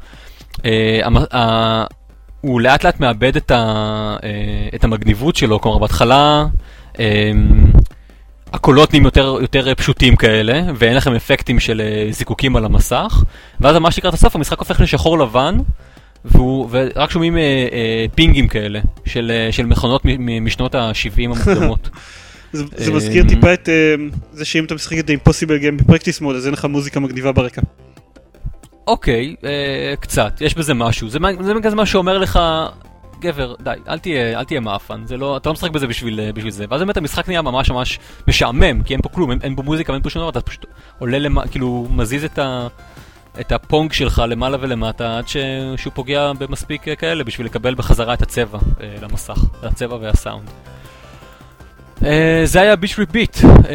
[2.40, 6.44] הוא לאט לאט מאבד את, המגניבות שלו, כלומר בהתחלה
[8.52, 13.22] הקולות נהיים יותר, יותר פשוטים כאלה, ואין לכם אפקטים של אה, זיקוקים על המסך,
[13.60, 15.56] ואז ממש לקראת הסוף המשחק הופך לשחור לבן,
[16.24, 20.02] והוא, ורק שומעים אה, אה, פינגים כאלה, של, אה, של מכונות
[20.40, 21.88] משנות ה-70 המוקדמות.
[22.52, 23.94] זה, זה אמ, מזכיר טיפה את אה,
[24.32, 27.62] זה שאם אתה משחק את ה-impossible game בפרקטיס מוד אז אין לך מוזיקה מגניבה ברקע.
[28.86, 31.08] אוקיי, אה, קצת, יש בזה משהו.
[31.08, 32.38] זה, זה כזה מה שאומר לך,
[33.22, 36.32] גבר, די, אל תהיה, אל תהיה מאפן, זה לא, אתה לא משחק בזה בשביל, אה,
[36.32, 36.64] בשביל זה.
[36.70, 37.98] ואז באמת המשחק נהיה ממש ממש
[38.28, 40.66] משעמם, כי אין פה כלום, אין, אין בו מוזיקה, אין פה שום דבר, אתה פשוט
[40.98, 41.46] עולה, למ...
[41.48, 42.66] כאילו, מזיז את, ה,
[43.40, 45.36] את הפונג שלך למעלה ולמטה, עד ש,
[45.76, 50.50] שהוא פוגע במספיק אה, כאלה בשביל לקבל בחזרה את הצבע אה, למסך, הצבע והסאונד.
[51.98, 52.04] אה,
[52.44, 53.36] זה היה Bit Trip Beat.
[53.36, 53.66] אה,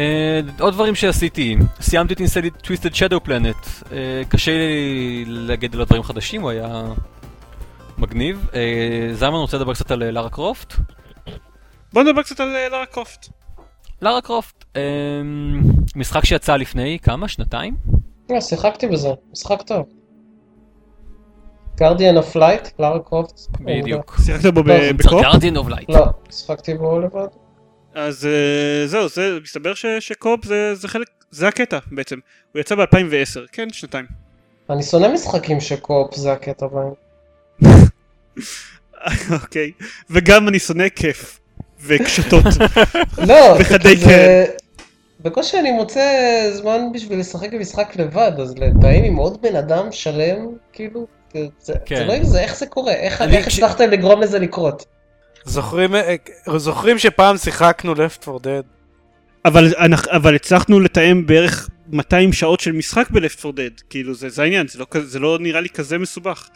[0.60, 3.66] עוד דברים שעשיתי, סיימתי את Insanely Twisted Shadow Planet.
[4.28, 6.82] קשה לי להגיד על הדברים חדשים, הוא היה
[7.98, 8.46] מגניב.
[8.50, 8.54] אה,
[9.14, 10.74] זלמן רוצה לדבר קצת על אה, לארה קרופט?
[11.92, 13.26] בוא נדבר קצת על אה, לארה קרופט.
[14.02, 14.76] לארה קרופט, אה,
[15.96, 17.28] משחק שיצא לפני כמה?
[17.28, 17.76] שנתיים?
[18.30, 19.86] לא, שיחקתי בזה, משחק טוב.
[21.76, 23.40] Guardian of Light, לארה קרופט.
[23.60, 24.16] בדיוק.
[24.24, 25.22] שיחקת בו ב- לא, ב co-op?
[25.22, 25.90] Guardian of Light.
[25.90, 27.26] לא, שיחקתי בו לבד.
[27.94, 32.16] אז אה, זהו, זה מסתבר ש- ש co-op זה זה חלק, זה הקטע בעצם.
[32.52, 34.06] הוא יצא ב-2010, כן, שנתיים.
[34.70, 36.92] אני שונא משחקים ש co-op זה הקטע בהם.
[39.30, 39.72] אוקיי.
[40.10, 41.40] וגם אני שונא כיף.
[41.80, 42.44] וקשתות.
[43.28, 44.44] לא, זה וחדי כזה...
[45.20, 46.00] בקושי אני מוצא
[46.52, 51.06] זמן בשביל לשחק במשחק לבד, אז לתאם עם עוד בן אדם שלם, כאילו,
[51.60, 51.96] זה, כן.
[51.96, 52.92] זה לא אם זה, איך זה קורה?
[52.92, 54.84] איך, הצלחתם לגרום לזה לקרות?
[55.44, 55.90] זוכרים,
[56.56, 58.64] זוכרים שפעם שיחקנו Left 4 Dead?
[59.44, 63.82] אבל, אנחנו- אבל הצלחנו לתאם בערך 200 שעות של משחק ב-Left 4 Dead.
[63.90, 66.48] כאילו זה, זה העניין, זה לא, זה לא נראה לי כזה מסובך.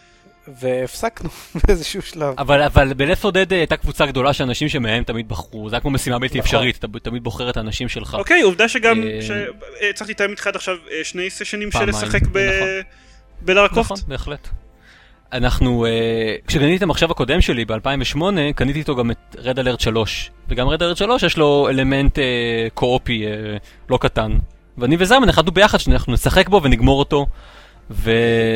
[0.49, 1.31] והפסקנו
[1.67, 2.35] באיזשהו שלב.
[2.39, 5.81] אבל, אבל ב-Left 4 Dead הייתה קבוצה גדולה של אנשים שמהם תמיד בחרו, זה היה
[5.81, 6.47] כמו משימה בלתי נכון.
[6.47, 8.15] אפשרית, אתה תמיד בוחר את האנשים שלך.
[8.15, 12.39] אוקיי, עובדה שגם, אה, שהצלחתי לתאם איתך עד עכשיו אה, שני סשנים של לשחק ב...
[13.47, 13.69] נכון.
[13.79, 13.97] נכון.
[14.09, 14.49] בהחלט.
[15.33, 18.23] אנחנו, uh, כשקניתי את המחשב הקודם שלי ב-2008,
[18.55, 20.31] קניתי איתו גם את Red Alert 3.
[20.49, 22.21] וגם Red Alert 3 יש לו אלמנט uh,
[22.75, 23.59] קואופי uh,
[23.91, 24.39] לא קטן.
[24.79, 27.27] ואני וזלמן החלטנו ביחד שאנחנו נשחק בו ונגמור אותו.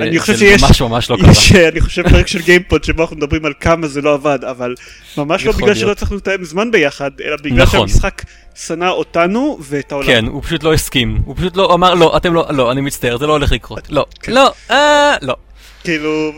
[0.02, 1.30] אני חושב וזה ממש ממש לא קרה.
[1.30, 4.74] יש, אני חושב, פרק של גיימפוד שבו אנחנו מדברים על כמה זה לא עבד, אבל
[5.16, 5.78] ממש לא בגלל להיות.
[5.78, 7.88] שלא הצלחנו לתאם זמן ביחד, אלא בגלל נכון.
[7.88, 8.22] שהמשחק
[8.54, 10.06] שנא אותנו ואת העולם.
[10.06, 11.18] כן, הוא פשוט לא הסכים.
[11.24, 13.90] הוא פשוט לא אמר, לא, אתם לא, לא, אני מצטער, זה לא הולך לקרות.
[13.90, 14.32] לא, כן.
[14.32, 15.36] לא, אה, לא.
[15.84, 16.32] כאילו,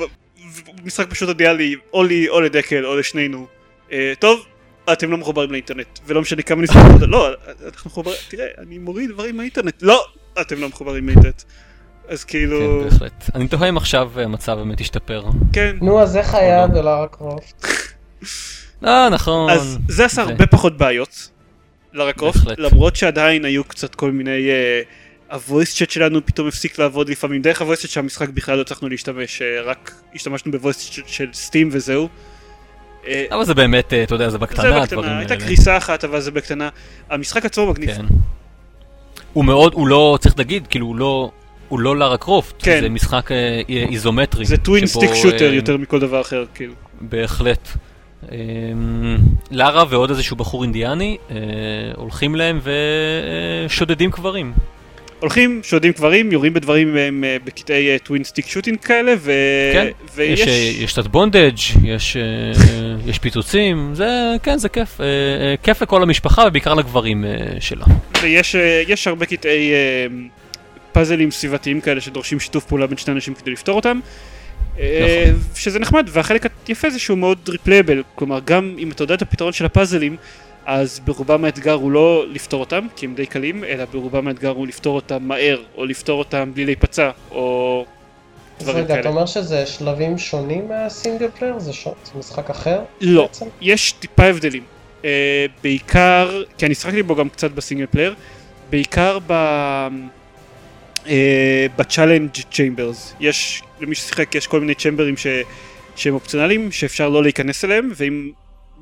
[0.85, 3.47] משחק פשוט הודיע לי, או לי או לדקל או לשנינו,
[3.93, 4.45] אה, טוב,
[4.93, 7.29] אתם לא מחוברים לאינטרנט, ולא משנה כמה ניסיון, לא,
[7.65, 10.05] אנחנו מחוברים, תראה, אני מוריד דברים מהאינטרנט, לא,
[10.41, 11.43] אתם לא מחוברים לאינטרנט.
[12.09, 13.31] אז כאילו, כן, בהחלט.
[13.35, 15.25] אני תוהה אם עכשיו אה, המצב באמת השתפר.
[15.53, 16.73] כן, נו, אז איך היה לא.
[16.73, 17.67] בלארה קרופט?
[18.87, 19.51] אה, נכון.
[19.51, 21.29] אז זה עשה הרבה פחות בעיות
[21.93, 22.59] לארה קרופט.
[22.59, 24.51] למרות שעדיין היו קצת כל מיני...
[24.51, 24.83] אה,
[25.31, 29.43] הוויס צ'אט שלנו פתאום הפסיק לעבוד לפעמים דרך הוויס צ'אט שהמשחק בכלל לא הצלחנו להשתמש,
[29.43, 32.09] אה, רק השתמשנו בוויס צ'אט של סטים וזהו.
[33.07, 35.19] אה, אבל זה באמת, אה, אתה יודע, זה בקטנה זה בקטנה.
[35.19, 36.69] הייתה קריסה אחת אבל זה בקטנה.
[37.11, 37.91] המשחק עצמו מגניב.
[37.91, 38.05] כן.
[39.33, 41.31] הוא מאוד, הוא לא, צריך להגיד, כאילו, הוא לא,
[41.69, 42.55] הוא לא לארה קרופט.
[42.59, 42.81] כן.
[42.81, 44.45] זה משחק אה, איזומטרי.
[44.45, 46.73] זה twin stick shooter אה, יותר מכל דבר אחר כאילו.
[47.01, 47.69] בהחלט.
[48.33, 48.37] אה,
[49.51, 51.37] לארה ועוד איזשהו בחור אינדיאני אה,
[51.97, 52.61] הולכים להם
[53.67, 54.53] ושודדים קברים.
[55.21, 59.33] הולכים, שודדים קברים, יורים בדברים הם, אה, בקטעי twin stick shooting כאלה, ו...
[59.73, 60.41] כן, ויש...
[60.41, 62.23] יש, אה, יש קצת bondage, יש, אה,
[63.11, 65.01] יש פיצוצים, זה, כן, זה כיף.
[65.01, 67.85] אה, אה, כיף לכל המשפחה ובעיקר לגברים אה, שלה.
[68.23, 70.07] ויש אה, הרבה קטעי אה,
[70.99, 74.01] פאזלים סביבתיים כאלה שדורשים שיתוף פעולה בין שני אנשים כדי לפתור אותם.
[74.79, 75.41] אה, נכון.
[75.55, 79.53] שזה נחמד, והחלק היפה זה שהוא מאוד replayable, כלומר גם אם אתה יודע את הפתרון
[79.53, 80.17] של הפאזלים,
[80.67, 84.67] אז ברובם האתגר הוא לא לפתור אותם, כי הם די קלים, אלא ברובם האתגר הוא
[84.67, 87.85] לפתור אותם מהר, או לפתור אותם בלי להיפצע, או
[88.59, 89.15] אז דברים רגע, אתה כאלה.
[89.15, 91.59] אומר שזה שלבים שונים מה single player?
[91.59, 92.81] זה ש- זה משחק אחר?
[93.01, 93.47] לא, בעצם?
[93.61, 94.63] יש טיפה הבדלים.
[95.05, 98.15] אה, בעיקר, כי אני שחקתי בו גם קצת ב single player,
[98.71, 99.33] בעיקר ב...
[101.07, 103.15] אה, ב challenge chambers.
[103.21, 105.27] יש, למי ששיחק, יש כל מיני chamber ים ש...
[105.97, 108.31] שהם אופציונליים, שאפשר לא להיכנס אליהם, ואם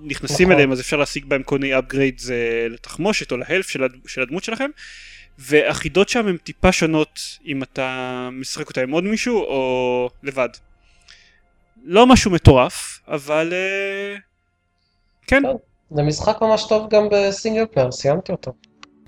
[0.03, 0.53] נכנסים נכון.
[0.53, 3.93] אליהם אז אפשר להשיג בהם כל מיני upgrades אה, לתחמושת או להלף של, הד...
[4.07, 4.71] של הדמות שלכם.
[5.39, 10.49] והחידות שם הן טיפה שונות אם אתה משחק אותה עם עוד מישהו או לבד.
[11.85, 14.17] לא משהו מטורף, אבל אה,
[15.27, 15.43] כן.
[15.91, 18.53] זה משחק ממש טוב גם ב single player, סיימתי אותו.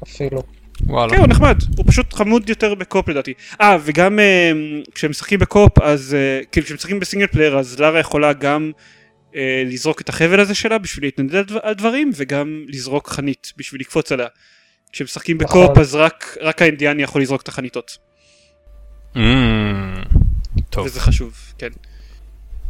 [0.03, 0.43] אפילו.
[0.87, 1.13] וואלה.
[1.13, 3.35] כן, הוא נחמד, הוא פשוט חמוד יותר ב co-op לדעתי.
[3.61, 4.53] אה, וגם אה,
[4.95, 8.33] כשהם משחקים ב co-op, אז אה, כאילו כשהם משחקים ב single player, אז לארה יכולה
[8.33, 8.71] גם
[9.37, 13.53] אה, לזרוק את החבל הזה שלה בשביל להתנדד על דבר- על דברים, וגם לזרוק חנית
[13.57, 14.27] בשביל לקפוץ עליה.
[14.93, 15.81] כשהם משחקים בקופ, נכון.
[15.81, 17.99] אז רק, רק האינדיאני יכול לזרוק את החניתות.
[19.15, 19.19] Mm,
[20.71, 21.69] טוב, וזה חשוב, כן.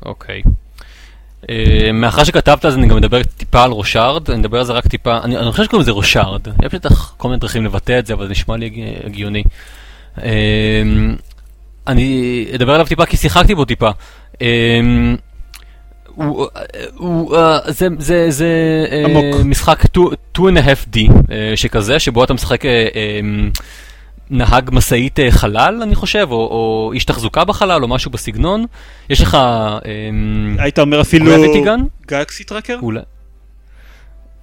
[0.04, 0.42] אוקיי.
[0.46, 0.52] אה,
[1.92, 5.18] מאחר שכתבת אז אני גם מדבר טיפה על רושארד, אני מדבר על זה רק טיפה,
[5.24, 8.24] אני אני חושב שקוראים לזה רושארד, יש בטח כל מיני דרכים לבטא את זה, אבל
[8.26, 9.42] זה נשמע לי הג- הגיוני.
[10.22, 10.82] אה,
[11.86, 13.90] אני אדבר עליו טיפה כי שיחקתי בו טיפה.
[14.42, 14.46] אה,
[16.06, 16.46] הוא,
[16.96, 18.46] הוא, אה, זה, זה, זה
[18.92, 19.44] אה.
[19.44, 19.82] משחק
[20.32, 20.98] 2 and a half D
[21.30, 23.20] אה, שכזה, שבו אתה משחק אה, אה,
[24.30, 28.64] נהג משאית אה, חלל, אני חושב, או, או איש תחזוקה בחלל, או משהו בסגנון.
[29.10, 29.34] יש לך...
[29.34, 29.80] אה,
[30.58, 31.24] היית אומר אפילו?
[32.06, 32.78] גלקסי טראקר?
[32.82, 33.00] אולי...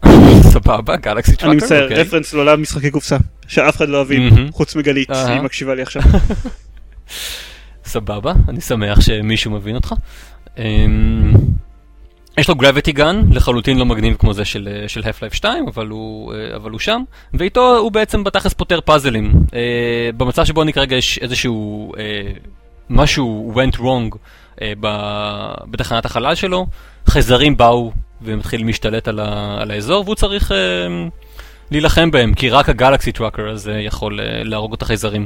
[0.53, 1.51] סבבה, גלקסי טראקר?
[1.51, 2.01] אני מצטער, אוקיי.
[2.01, 3.17] רפרנס לעולם משחקי קופסה,
[3.47, 4.51] שאף אחד לא מהמם.
[4.51, 5.11] חוץ מגלית.
[5.11, 6.01] היא מקשיבה לי עכשיו.
[7.85, 9.93] סבבה, אני שמח שמישהו מבין אותך.
[12.37, 15.87] יש לו גרביטי גן, לחלוטין לא מגניב כמו זה של, אה, של Half-Life 2, אבל
[15.87, 19.33] הוא, אה, אבל הוא שם, ואיתו הוא בעצם בתכלס פותר פאזלים.
[19.53, 22.31] אה, במצב שבו אני כרגע יש איזשהו, אה,
[22.89, 24.17] משהו went wrong
[24.61, 26.65] אה, ב- בתחנת החלל שלו,
[27.05, 30.57] חייזרים באו ומתחילים להשתלט על, ה, על האזור, והוא צריך אה,
[31.71, 35.25] להילחם בהם, כי רק הגלקסי טראקר הזה יכול אה, להרוג את החייזרים.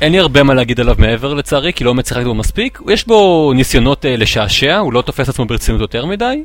[0.00, 2.80] אין לי הרבה מה להגיד עליו מעבר לצערי, כי לא שיחקתי בו מספיק.
[2.88, 6.44] יש בו ניסיונות אה, לשעשע, הוא לא תופס עצמו ברצינות יותר מדי,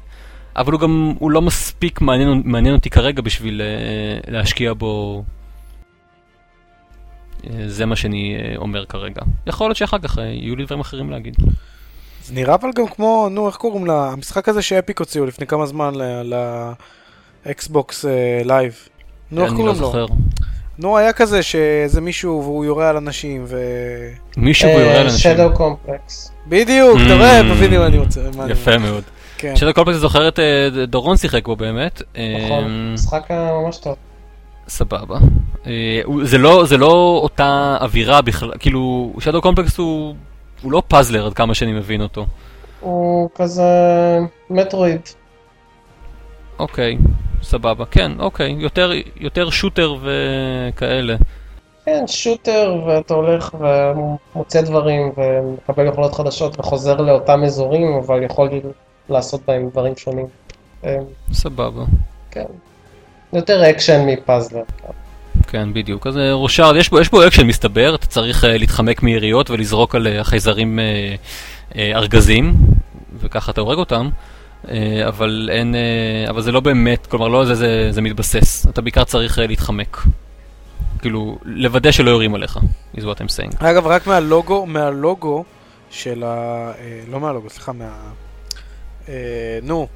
[0.55, 5.23] אבל הוא גם, הוא לא מספיק מעניין, מעניין אותי כרגע בשביל אה, להשקיע בו.
[7.47, 9.21] אה, זה מה שאני אה, אומר כרגע.
[9.47, 11.35] יכול להיות שאחר כך אה, יהיו לי דברים אחרים להגיד.
[12.25, 14.11] זה נראה אבל גם כמו, נו, איך קוראים לה?
[14.11, 15.93] המשחק הזה ש Epic הוציאו לפני כמה זמן
[17.45, 18.05] ל Xbox
[18.45, 18.75] Live.
[19.31, 19.87] נו, איך אני לא קוראים לו?
[19.87, 20.05] זוכר.
[20.79, 23.57] נו, היה כזה שאיזה מישהו והוא יורה על אנשים ו...
[24.37, 25.35] מישהו פה יורה על אנשים.
[25.35, 26.31] Shadow Complex.
[26.47, 28.21] בדיוק, אתה רואה, מבינים מה אני רוצה.
[28.49, 28.77] יפה.
[28.77, 29.03] מאוד.
[29.37, 29.55] כן.
[29.55, 32.01] שאתה כל פעם זוכר את אה, דורון שיחק בו באמת.
[32.43, 33.95] נכון, אה, משחק ממש טוב.
[34.67, 35.17] סבבה.
[35.67, 40.15] אה, זה לא, זה לא אותה אווירה בכלל, כאילו, שדו קומפלקס הוא,
[40.61, 42.25] הוא לא פאזלר עד כמה שאני מבין אותו.
[42.79, 43.63] הוא כזה
[44.49, 45.01] מטרואיד.
[46.59, 46.97] אוקיי,
[47.43, 51.15] סבבה, כן, אוקיי, יותר, יותר שוטר וכאלה.
[51.85, 58.49] כן, שוטר, ואתה הולך ומוצא דברים ומקבל יכולות חדשות וחוזר לאותם אזורים, אבל יכול
[59.09, 60.25] לעשות בהם דברים שונים.
[60.85, 60.97] אה,
[61.33, 61.83] סבבה.
[62.31, 62.45] כן.
[63.33, 64.63] יותר אקשן מ puzzler.
[65.47, 66.07] כן, בדיוק.
[66.07, 69.95] אז אה, Rochard, יש בו, יש בו אקשן מסתבר, אתה צריך אה, להתחמק מיריות ולזרוק
[69.95, 71.15] על אה, החייזרים אה,
[71.75, 72.53] אה, ארגזים,
[73.19, 74.09] וככה אתה הורג אותם,
[75.07, 78.81] אבל אין, אה, אבל זה לא באמת, כלומר לא על זה, זה זה מתבסס, אתה
[78.81, 79.97] בעיקר צריך אה, להתחמק.
[81.01, 82.59] כאילו, לוודא שלא יורים עליך,
[82.95, 83.55] is what I'm saying.
[83.59, 85.43] אגב, רק מהלוגו, מהלוגו
[85.89, 86.27] של ה...
[86.79, 87.89] אה, לא מהלוגו, סליחה, מה...
[89.09, 89.87] אה, נו.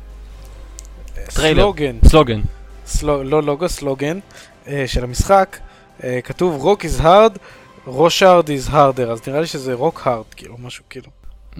[1.33, 1.63] טריילר.
[1.63, 1.95] סלוגן.
[2.05, 2.41] סלוגן.
[2.85, 4.19] סלו, לא לוגו, סלוגן
[4.67, 5.57] אה, של המשחק.
[6.03, 7.37] אה, כתוב Rock is hard,
[7.85, 11.09] Rochard is harder, אז נראה לי שזה rock hard, כאילו, משהו כאילו.
[11.55, 11.59] אממ,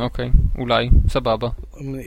[0.00, 1.48] אוקיי, אולי, סבבה.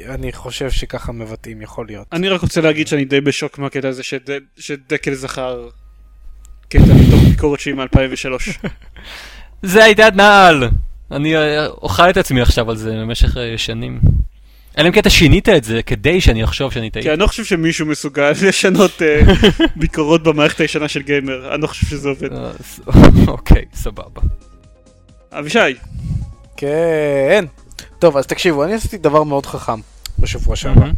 [0.10, 2.08] אני חושב שככה מבטאים, יכול להיות.
[2.12, 4.20] אני רק רוצה להגיד שאני די בשוק מהקטע הזה שד-
[4.58, 5.70] שדקל זכר
[6.70, 8.68] קטע מתוך ביקורת שלי מ-2003.
[9.64, 10.70] זה הייתה נעל!
[11.12, 14.00] אני אה, אוכל את עצמי עכשיו על זה במשך אה, שנים.
[14.78, 17.08] אלא אם כן אתה שינית את זה כדי שאני אחשוב שאני טעיתי.
[17.08, 19.22] כי אני לא חושב שמישהו מסוגל לשנות אה,
[19.76, 22.30] ביקורות במערכת הישנה של גיימר, אני לא חושב שזה עובד.
[23.28, 24.22] אוקיי, סבבה.
[25.32, 25.60] אבישי,
[26.58, 27.46] כן.
[28.00, 29.80] טוב, אז תקשיבו, אני עשיתי דבר מאוד חכם
[30.20, 30.80] בשבוע שעבר.
[30.80, 30.94] מהמם.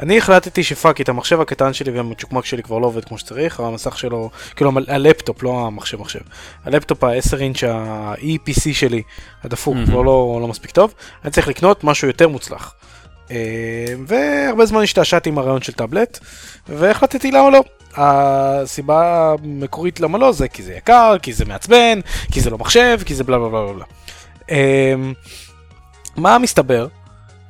[0.00, 3.98] אני החלטתי שפאק את המחשב הקטן שלי והמצ'וקמק שלי כבר לא עובד כמו שצריך, המסך
[3.98, 6.20] שלו, כאילו הלפטופ, לא המחשב מחשב.
[6.64, 9.02] הלפטופ ה-10 אינץ' ה-Eee PC שלי,
[9.44, 9.86] הדפוק, מהמם.
[9.86, 10.94] כבר לא, לא מספיק טוב,
[11.24, 12.74] אני צריך לקנות משהו יותר מוצלח.
[13.30, 13.36] אה,
[14.06, 16.18] והרבה זמן השתעשעתי עם הרעיון של טאבלט,
[16.68, 17.64] והחלטתי למה לא.
[17.96, 22.00] הסיבה המקורית למה לא זה כי זה יקר, כי זה מעצבן,
[22.32, 23.84] כי זה לא מחשב, כי זה בלה בלה בלה בלה.
[24.50, 24.94] אה,
[26.16, 26.86] מה מסתבר?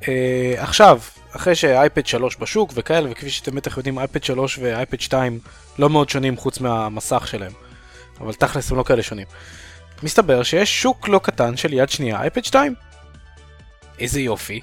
[0.07, 0.99] אה, עכשיו,
[1.35, 5.39] אחרי ש iPad 3 בשוק וכאלה, וכפי שאתם בטח יודעים, iPad 3 ו iPad 2
[5.79, 7.51] לא מאוד שונים חוץ מהמסך שלהם.
[8.21, 9.27] אבל תכלס הם לא כאלה שונים.
[10.03, 12.75] מסתבר שיש שוק לא קטן של יד שנייה, אייפד 2.
[13.99, 14.61] איזה יופי.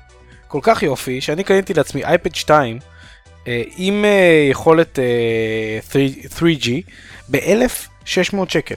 [0.48, 2.78] כל כך יופי, שאני קניתי לעצמי אייפד 2
[3.48, 6.68] אה, עם אה, יכולת אה, 3, 3G
[7.28, 8.74] ב-1,600 שקל.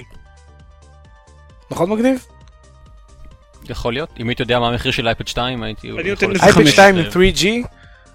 [1.71, 2.25] נכון מגניב?
[3.69, 4.09] יכול להיות.
[4.19, 5.91] אם הייתי יודע מה המחיר של אייפד 2 הייתי...
[5.91, 6.69] אני נותן אייפד חמש.
[6.69, 7.67] 2 עם 3G,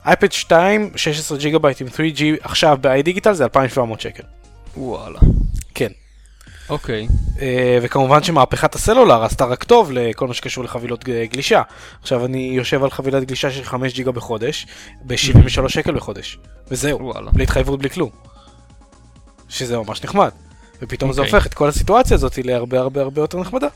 [0.06, 4.22] iPad 2 16 ג'יגה בייט עם 3G עכשיו ב-iDigital זה 2,700 שקל.
[4.76, 5.18] וואלה.
[5.74, 5.88] כן.
[6.68, 7.06] אוקיי.
[7.40, 11.62] אה, וכמובן שמהפכת הסלולר עשתה רק טוב לכל מה שקשור לחבילות ג- גלישה.
[12.02, 14.66] עכשיו אני יושב על חבילת גלישה של 5 ג'יגה בחודש,
[15.06, 16.38] ב-73 שקל בחודש.
[16.68, 17.30] וזהו, וואלה.
[17.30, 18.10] בלי התחייבות בלי כלום.
[19.48, 20.30] שזה ממש נחמד.
[20.82, 21.34] ופתאום זה אוקיי.
[21.34, 23.66] הופך את כל הסיטואציה הזאת להרבה הרבה הרבה יותר נחמדה.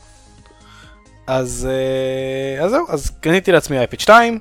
[1.27, 4.39] אז, אה, אז זהו, אז קניתי לעצמי iPad 2,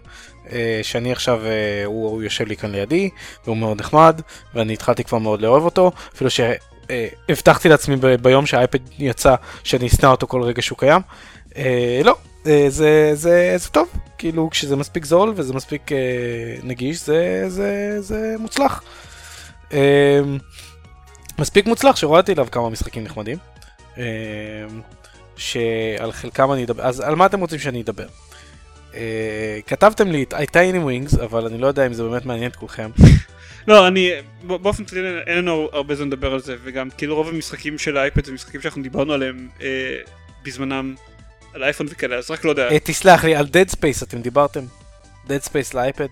[0.53, 3.11] אה, שאני עכשיו, אה, הוא, הוא יושב לי כאן לידי,
[3.45, 4.20] והוא מאוד נחמד,
[4.55, 10.26] ואני התחלתי כבר מאוד לאהוב אותו, אפילו שהבטחתי לעצמי ביום שהאייפד יצא, שאני אשנא אותו
[10.26, 11.03] כל רגע שהוא קיים.
[12.05, 12.16] לא,
[12.47, 15.91] אה, זה, זה, זה טוב, כאילו כשזה מספיק זול וזה מספיק
[16.62, 18.82] נגיש, זה, זה, זה מוצלח.
[21.39, 23.39] מספיק מוצלח שהורדתי אליו כמה משחקים נחמדים.
[25.37, 28.07] שעל חלקם אני אדבר, אז על מה אתם רוצים שאני אדבר?
[28.95, 32.57] אה, כתבתם לי את טייני ווינגס, אבל אני לא יודע אם זה באמת מעניין את
[32.57, 32.91] כולכם.
[33.68, 34.11] לא, אני,
[34.43, 38.24] באופן כללי אין לנו הרבה זמן לדבר על זה, וגם כאילו רוב המשחקים של האייפד
[38.24, 39.97] זה משחקים שאנחנו דיברנו עליהם אה,
[40.45, 40.95] בזמנם
[41.55, 42.68] על אייפון וכאלה, אז רק לא יודע.
[42.70, 44.61] אה, תסלח לי, על Dead Space אתם דיברתם?
[45.26, 46.07] Dead Space לאייפד?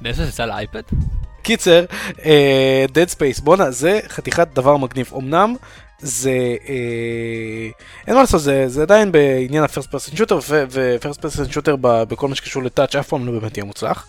[0.00, 0.82] באיזה יצא לאייפד?
[1.42, 1.84] קיצר,
[2.24, 5.12] אה, Dead Space, בואנה, זה חתיכת דבר מגניב.
[5.16, 5.54] אמנם
[6.02, 6.30] זה,
[6.68, 7.68] אה,
[8.06, 10.34] אין מה לעשות, זה, זה עדיין בעניין ה-first person shooter,
[10.70, 14.06] ו-first person shooter בכל מה שקשור לטאץ' אף פעם לא באמת יהיה מוצלח.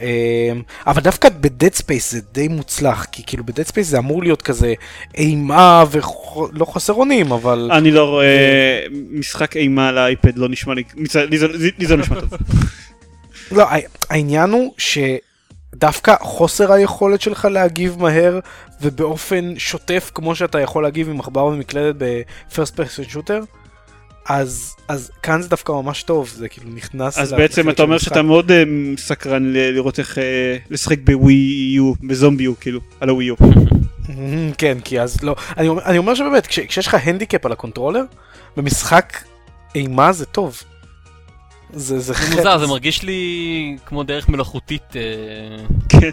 [0.00, 0.52] אה,
[0.86, 4.74] אבל דווקא ב-Dead Space זה די מוצלח, כי כאילו ב-Dead Space זה אמור להיות כזה
[5.14, 7.70] אימה ולא חסר אונים, אבל...
[7.72, 10.82] אני לא רואה משחק אימה על האייפד, לא נשמע לי,
[11.30, 11.48] לי זה-
[11.88, 12.30] לא נשמע טוב.
[13.52, 13.66] לא,
[14.10, 14.74] העניין הוא
[15.74, 18.40] שדווקא חוסר היכולת שלך להגיב מהר
[18.80, 23.44] ובאופן שוטף כמו שאתה יכול להגיב עם עכבר ומקלדת ב-first person shooter,
[24.26, 27.18] אז, אז כאן זה דווקא ממש טוב, זה כאילו נכנס...
[27.18, 27.98] אז בעצם אתה אומר.
[27.98, 28.62] שאתה מאוד אה,
[28.96, 31.34] סקרן ל- לראות איך אה, לשחק בווי
[31.74, 33.34] יו, בזומבי יו, כאילו, על הווי יו.
[34.58, 38.04] כן, כי אז לא, אני אומר, אני אומר שבאמת, כש, כשיש לך הנדיקאפ על הקונטרולר,
[38.56, 39.16] במשחק
[39.74, 40.62] אימה זה טוב.
[41.72, 42.36] זה, זה זה חטא.
[42.36, 45.02] מוזר, זה מרגיש לי כמו דרך מלאכותית אה,
[45.88, 46.10] כן.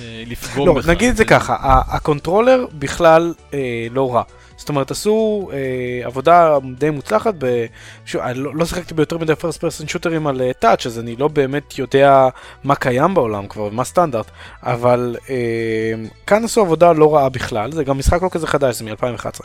[0.00, 0.88] אה, לפגום לא, בך.
[0.88, 1.56] נגיד את זה ככה,
[1.88, 4.22] הקונטרולר בכלל אה, לא רע.
[4.56, 7.66] זאת אומרת, עשו אה, עבודה די מוצלחת, ב...
[8.06, 11.28] שוב, אני לא, לא שיחקתי ביותר מדי first person shooter-ים על touch, אז אני לא
[11.28, 12.28] באמת יודע
[12.64, 14.30] מה קיים בעולם כבר, מה סטנדרט,
[14.62, 15.94] אבל אה,
[16.26, 19.40] כאן עשו עבודה לא רעה בכלל, זה גם משחק לא כזה חדש, זה מ-2011,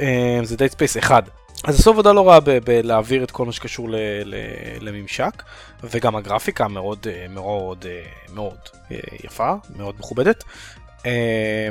[0.00, 1.24] אה, זה Dead Space 1.
[1.64, 4.36] אז עשו עבודה לא רעה בלהעביר את כל מה שקשור ל- ל-
[4.80, 5.42] לממשק,
[5.84, 8.02] וגם הגרפיקה מאוד אה, מאוד אה,
[8.34, 8.56] מאוד
[8.90, 10.44] אה, יפה, מאוד מכובדת,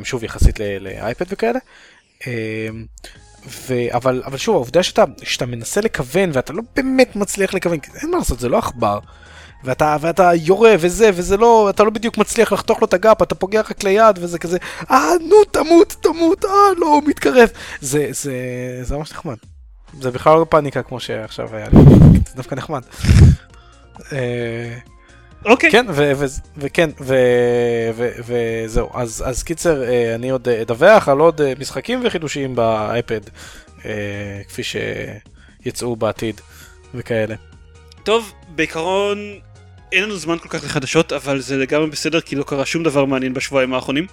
[0.03, 1.59] שוב יחסית לאייפד וכאלה.
[3.47, 3.73] ו...
[3.91, 8.17] אבל, אבל שוב, העובדה שאתה, שאתה מנסה לכוון ואתה לא באמת מצליח לכוון, אין מה
[8.17, 8.99] לעשות, זה לא עכבר.
[9.63, 13.35] ואתה, ואתה יורה וזה, וזה לא, אתה לא בדיוק מצליח לחתוך לו את הגב, אתה
[13.35, 14.57] פוגע רק ליד, וזה כזה,
[14.91, 17.49] אה, נו, תמות, תמות, אה, לא, הוא מתקרב.
[17.81, 18.33] זה, זה,
[18.81, 19.37] זה ממש נחמד.
[19.99, 21.79] זה בכלל לא פאניקה כמו שעכשיו היה לי,
[22.27, 22.81] זה דווקא נחמד.
[24.11, 24.77] אה,
[25.45, 25.71] אוקיי.
[25.71, 25.85] כן,
[26.57, 26.89] וכן,
[28.25, 33.21] וזהו, אז, קיצר, אה, אני עוד אה, אדווח על עוד משחקים וחידושים באייפד,
[34.47, 36.41] כפי שיצאו בעתיד
[36.93, 37.35] וכאלה.
[38.03, 39.17] טוב, בעיקרון
[39.91, 43.05] אין לנו זמן כל כך לחדשות, אבל זה לגמרי בסדר כי לא קרה שום דבר
[43.05, 44.07] מעניין בשבועיים האחרונים.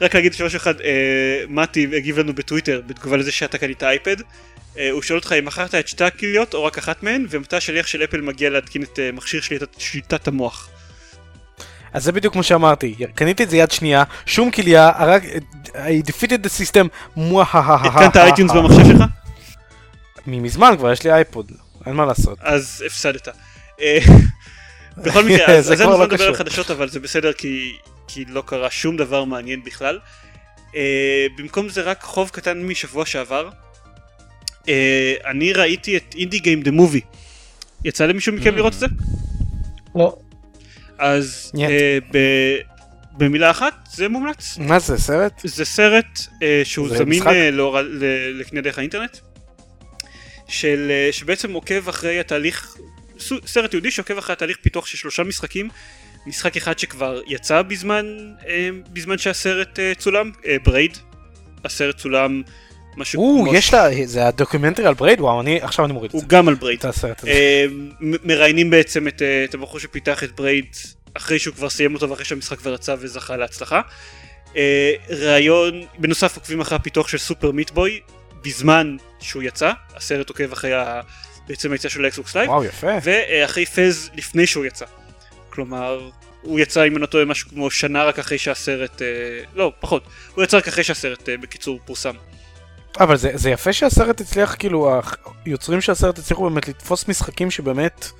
[0.00, 4.16] אה, רק להגיד משהו אחד, אה, מתי הגיב לנו בטוויטר בתגובה לזה שאתה קנית iPad,
[4.78, 7.86] אה, הוא שואל אותך אם מכרת את שתי הכליות או רק אחת מהן, ומתי השליח
[7.86, 10.68] של אפל מגיע להתקין את אה, מכשיר שליטת, שליטת המוח.
[11.92, 15.26] אז זה בדיוק כמו שאמרתי, קניתי את זה יד שנייה, שום כליה, הרג...
[15.74, 17.86] I defeated the system, מוההההה.
[17.86, 19.04] התקנת iTunes במחשב שלך?
[20.26, 21.52] ממזמן כבר, יש לי iPod,
[21.86, 22.38] אין מה לעשות.
[22.40, 23.28] אז הפסדת.
[23.80, 23.98] אה,
[25.04, 26.36] בכל מקרה, אז זה אז אין כבר זמן לדבר על קשור.
[26.36, 27.76] חדשות, אבל זה בסדר כי,
[28.08, 29.98] כי לא קרה שום דבר מעניין בכלל.
[30.76, 33.48] אה, במקום זה רק חוב קטן משבוע שעבר.
[34.68, 37.00] אה, אני ראיתי את אינדי גיים דה מובי.
[37.84, 38.86] יצא למישהו מכם לראות את זה?
[39.94, 40.16] לא.
[40.98, 41.52] אז.
[41.68, 42.58] אה, ב-
[43.16, 44.58] במילה אחת זה מומלץ.
[44.58, 45.32] מה זה, סרט?
[45.44, 47.22] זה סרט אה, שהוא זה זמין?
[47.26, 48.04] אה, להור- ל-
[48.40, 49.16] לקנייה דרך האינטרנט.
[50.48, 52.76] של, אה, שבעצם עוקב אחרי התהליך,
[53.46, 55.68] סרט וידאו שעוקב אחרי התהליך פיתוח של שלושה משחקים.
[56.26, 58.06] משחק אחד שכבר יצא בזמן,
[58.48, 60.98] אה, בזמן שהסרט אה, צולם, אה, Braid.
[61.64, 62.42] הסרט צולם
[62.96, 63.54] משהו או, כמו...
[63.54, 65.20] יש לה, זה הדוקומנטרי על Braid?
[65.20, 66.26] וואו, אני, עכשיו אני מוריד את הוא זה.
[66.28, 66.78] גם על Braid.
[66.78, 67.66] את הסרט הזה.
[68.00, 70.66] מראיינים בעצם את, את הבחור שפיתח את Braid
[71.14, 73.80] אחרי שהוא כבר סיים אותו ואחרי שהמשחק כבר יצא וזכה להצלחה.
[75.08, 78.00] ראיון, בנוסף עוקבים אחרי הפיתוח של Super Meat Boy
[78.44, 81.00] בזמן שהוא יצא, הסרט עוקב אחרי ה...
[81.48, 82.90] בעצם היציאה של ה-Xbox Live, וואו, יפה.
[83.02, 84.84] ואחרי פז לפני שהוא יצא.
[85.54, 86.10] כלומר,
[86.42, 89.06] הוא יצא אם אני לא טועה משהו כמו שנה רק אחרי שהסרט, אה,
[89.54, 92.14] לא, פחות, הוא יצא רק אחרי שהסרט אה, בקיצור פורסם.
[93.00, 95.00] אבל זה, זה יפה שהסרט הצליח, כאילו,
[95.44, 98.10] היוצרים של הסרט הצליחו באמת לתפוס משחקים שבאמת...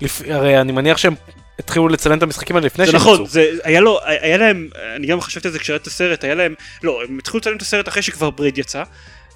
[0.00, 0.22] לפ...
[0.28, 1.14] הרי אני מניח שהם
[1.58, 3.26] התחילו לצלם את המשחקים האלה לפני שהם נכון, יצאו.
[3.26, 6.54] זה היה לו, היה להם, אני גם חשבתי על זה כשראיתי את הסרט, היה להם,
[6.82, 8.82] לא, הם התחילו לצלם את הסרט אחרי שכבר Braid יצא,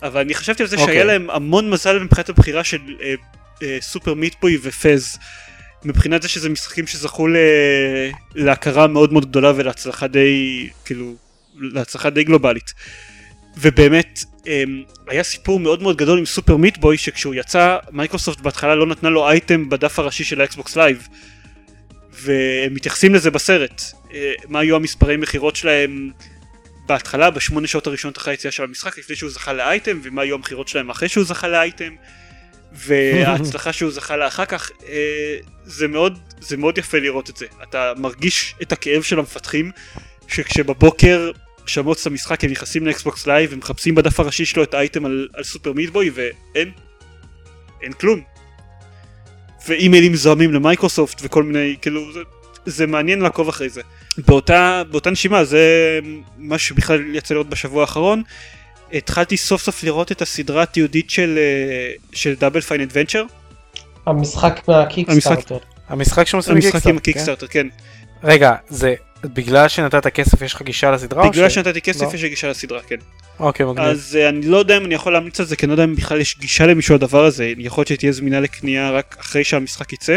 [0.03, 0.95] אבל אני חשבתי על זה אוקיי.
[0.95, 3.15] שהיה להם המון מזל מבחינת הבחירה של אה,
[3.63, 5.18] אה, Super Meat Boy ו-Fez,
[5.85, 7.37] מבחינת זה שזה משחקים שזכו ל...
[8.35, 11.14] להכרה מאוד מאוד גדולה ולהצלחה די, כאילו,
[11.59, 12.74] להצלחה די גלובלית.
[13.57, 18.74] ובאמת, אמ, היה סיפור מאוד מאוד גדול עם Super Meat Boy, שכשהוא יצא, מייקרוסופט בהתחלה
[18.74, 21.09] לא נתנה לו אייטם בדף הראשי של ה-Xbox Live.
[22.12, 23.83] והם מתייחסים לזה בסרט.
[24.12, 26.11] אה, מה היו המספרי מכירות שלהם
[26.87, 30.68] בהתחלה, בשמונה שעות הראשונות אחרי היציאה של המשחק, לפני שהוא זכה ל-item, ומה היו המכירות
[30.68, 31.95] שלהם אחרי שהוא זכה ל-item,
[32.73, 37.47] וההצלחה שהוא זכה לה אחר כך, אה, זה מאוד, זה מאוד יפה לראות את זה.
[37.62, 39.71] אתה מרגיש את הכאב של המפתחים,
[40.29, 41.31] שכשבבוקר
[41.66, 45.45] שמעו את המשחק הם נכנסים ל-Xbox Live ומחפשים בדף הראשי שלו את ה-item על, על
[45.45, 46.71] Super Meat Boy ואין,
[47.83, 48.21] אין כלום.
[49.68, 52.21] ואימיילים זוהמים למייקרוסופט וכל מיני, כאילו, זה,
[52.66, 53.83] זה מעניין לעקוב אחרי זה.
[54.18, 55.99] באותה, באותה נשימה, זה
[56.39, 58.23] מה שבכלל יצא לראות בשבוע האחרון.
[58.93, 63.24] התחלתי סוף סוף לראות את הסדרה התיעודית של, אה, של דאבל פיין אדוונצ'ר.
[64.07, 65.59] המשחק מהקיקסטארטר.
[65.88, 67.68] המשחק שעושים המשחק עם בקיקסטארטר, הקיקסטארטר, כן.
[68.22, 68.28] כן?
[68.28, 71.28] רגע, זה בגלל שנתת כסף יש לך גישה לסדרה?
[71.28, 72.11] בגלל ש- שנתתי כסף לא.
[72.14, 72.97] יש לי גישה לסדרה, כן.
[73.41, 73.88] אוקיי, מגניב.
[73.88, 75.84] אז אה, אני לא יודע אם אני יכול להמליץ על זה, כי אני לא יודע
[75.84, 79.93] אם בכלל יש גישה למישהו לדבר הזה, יכול להיות שתהיה זמינה לקנייה רק אחרי שהמשחק
[79.93, 80.16] יצא.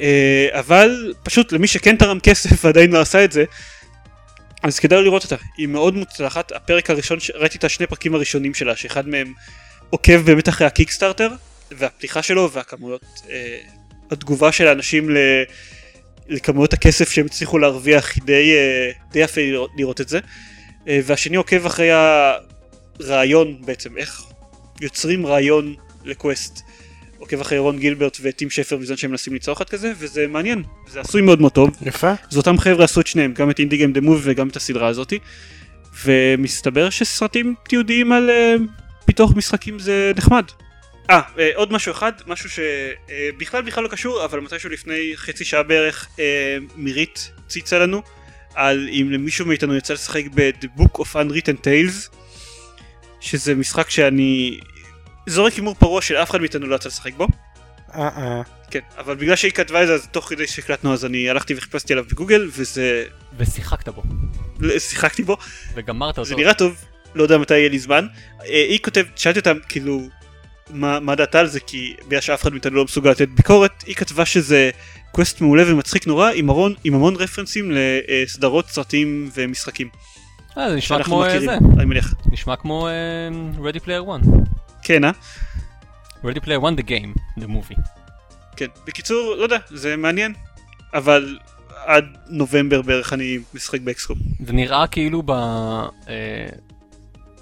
[0.00, 3.44] אה, אבל פשוט למי שכן תרם כסף ועדיין לא עשה את זה,
[4.62, 8.54] אז כדאי לראות אותה, היא מאוד מוצלחת, הפרק הראשון, ש- ראיתי את השני פרקים הראשונים
[8.54, 9.32] שלה, שאחד מהם
[9.90, 11.28] עוקב באמת אחרי הקיקסטארטר,
[11.70, 13.58] והפתיחה שלו והכמויות, אה,
[14.10, 15.16] התגובה של האנשים ל...
[16.28, 20.18] לכמויות הכסף שהם הצליחו להרוויח, היא די, אה, די יפה לראות, לראות את זה.
[20.88, 21.90] אה, והשני עוקב אחרי
[23.00, 24.22] הרעיון בעצם, איך
[24.80, 26.62] יוצרים רעיון לקווסט.
[27.18, 31.00] עוקב אחרי רון גילברט וטים שפר בזמן שהם מנסים ליצור אחד כזה, וזה מעניין, זה
[31.00, 31.70] עשוי מאוד מאוד טוב.
[31.82, 32.12] יפה.
[32.30, 34.88] אז אותם חבר'ה עשו את שניהם, גם את אינדי גיים דה מובי וגם את הסדרה
[34.88, 35.18] הזאתי.
[36.04, 38.62] ומסתבר שסרטים תיעודיים על uh,
[39.04, 40.44] פיתוח משחקים זה נחמד.
[41.10, 45.62] אה, uh, עוד משהו אחד, משהו שבכלל בכלל לא קשור, אבל מתישהו לפני חצי שעה
[45.62, 46.18] בערך uh,
[46.76, 48.02] מירית ציצה לנו,
[48.54, 52.16] על אם למישהו מאיתנו יצא לשחק ב-The Book of Unwritten Tales,
[53.20, 54.60] שזה משחק שאני
[55.28, 57.26] זורק הימור פרוע שאף אחד מאיתנו לא יצא לשחק בו.
[57.94, 58.42] אה, אה.
[58.70, 61.92] כן, אבל בגלל שהיא כתבה את זה, אז תוך כדי שהקלטנו אז אני הלכתי וחיפשתי
[61.92, 63.04] עליו בגוגל, וזה...
[63.36, 64.02] ושיחקת בו,
[64.78, 65.36] שיחקתי בו,
[65.74, 66.24] וגמרת אותו.
[66.24, 68.06] זה נראה טוב, לא יודע מתי יהיה לי זמן.
[68.40, 70.00] אה, היא כותבת, שאלתי אותה כאילו,
[70.70, 73.94] מה, מה דעתה על זה, כי בגלל שאף אחד מאיתנו לא מסוגל לתת ביקורת, היא
[73.94, 74.70] כתבה שזה
[75.12, 79.88] קווסט מעולה ומצחיק נורא, עם המון, עם המון רפרנסים לסדרות, סרטים ומשחקים.
[80.58, 82.14] אה, זה נשמע כמו אה, מכירים, זה, אני מניח.
[82.32, 82.92] נשמע כמו אה,
[83.58, 84.57] Ready Player One.
[84.82, 85.10] כן, אה?
[86.22, 87.80] Ready Player One the game, the movie.
[88.56, 88.66] כן.
[88.86, 90.34] בקיצור, לא יודע, זה מעניין,
[90.94, 91.38] אבל
[91.86, 94.18] עד נובמבר בערך אני משחק באקסקום.
[94.46, 95.30] זה נראה כאילו ב...
[95.30, 96.46] אה,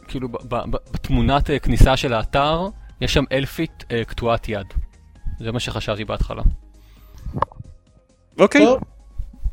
[0.08, 2.68] כאילו ב- ב- ב- בתמונת אה, כניסה של האתר,
[3.00, 4.66] יש שם אלפית אה, קטועת יד.
[5.40, 6.42] זה מה שחשבתי בהתחלה.
[8.38, 8.66] אוקיי,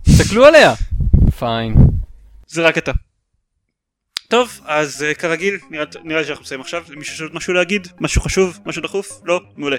[0.03, 0.73] תסתכלו עליה!
[1.39, 1.75] פיין.
[2.47, 2.91] זה רק אתה.
[4.28, 6.84] טוב, אז uh, כרגיל, נראה, נראה לי שאנחנו מסיימים עכשיו.
[6.89, 7.88] למישהו יש עוד משהו להגיד?
[7.99, 8.59] משהו חשוב?
[8.65, 9.21] משהו דחוף?
[9.26, 9.41] לא?
[9.57, 9.78] מעולה.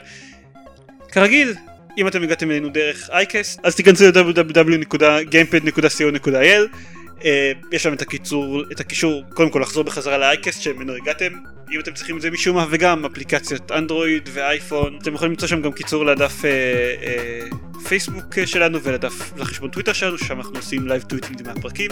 [1.13, 1.55] כרגיל,
[1.99, 6.69] אם אתם הגעתם אלינו דרך אייקסט, אז תיכנסו ל-www.gamepad.co.il
[7.19, 7.23] uh,
[7.73, 11.33] יש שם את הקיצור, את הקישור, קודם כל לחזור בחזרה לאייקסט שממנו הגעתם,
[11.73, 15.63] אם אתם צריכים את זה משום מה, וגם אפליקציות אנדרואיד ואייפון, אתם יכולים למצוא שם
[15.63, 16.47] גם קיצור לדף uh, uh,
[17.89, 21.91] פייסבוק שלנו ולדף, לחשבון טוויטר שלנו, ששם אנחנו עושים live tweeting מהפרקים.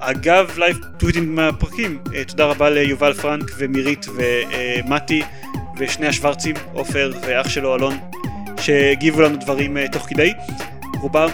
[0.00, 5.22] אגב live tweeting מהפרקים, uh, תודה רבה ליובל פרנק ומירית ומתי
[5.78, 7.94] ושני השוורצים, עופר ואח שלו אלון,
[8.60, 10.32] שהגיבו לנו דברים uh, תוך כדי.
[11.00, 11.28] רובם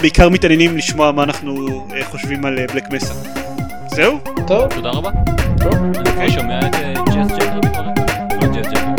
[0.00, 3.14] בעיקר מתעניינים לשמוע מה אנחנו uh, חושבים על Black uh, Mesa.
[3.86, 4.18] זהו?
[4.46, 5.10] טוב, תודה רבה.
[5.60, 5.74] טוב.
[6.22, 8.91] אני שומע את אה, ג'אז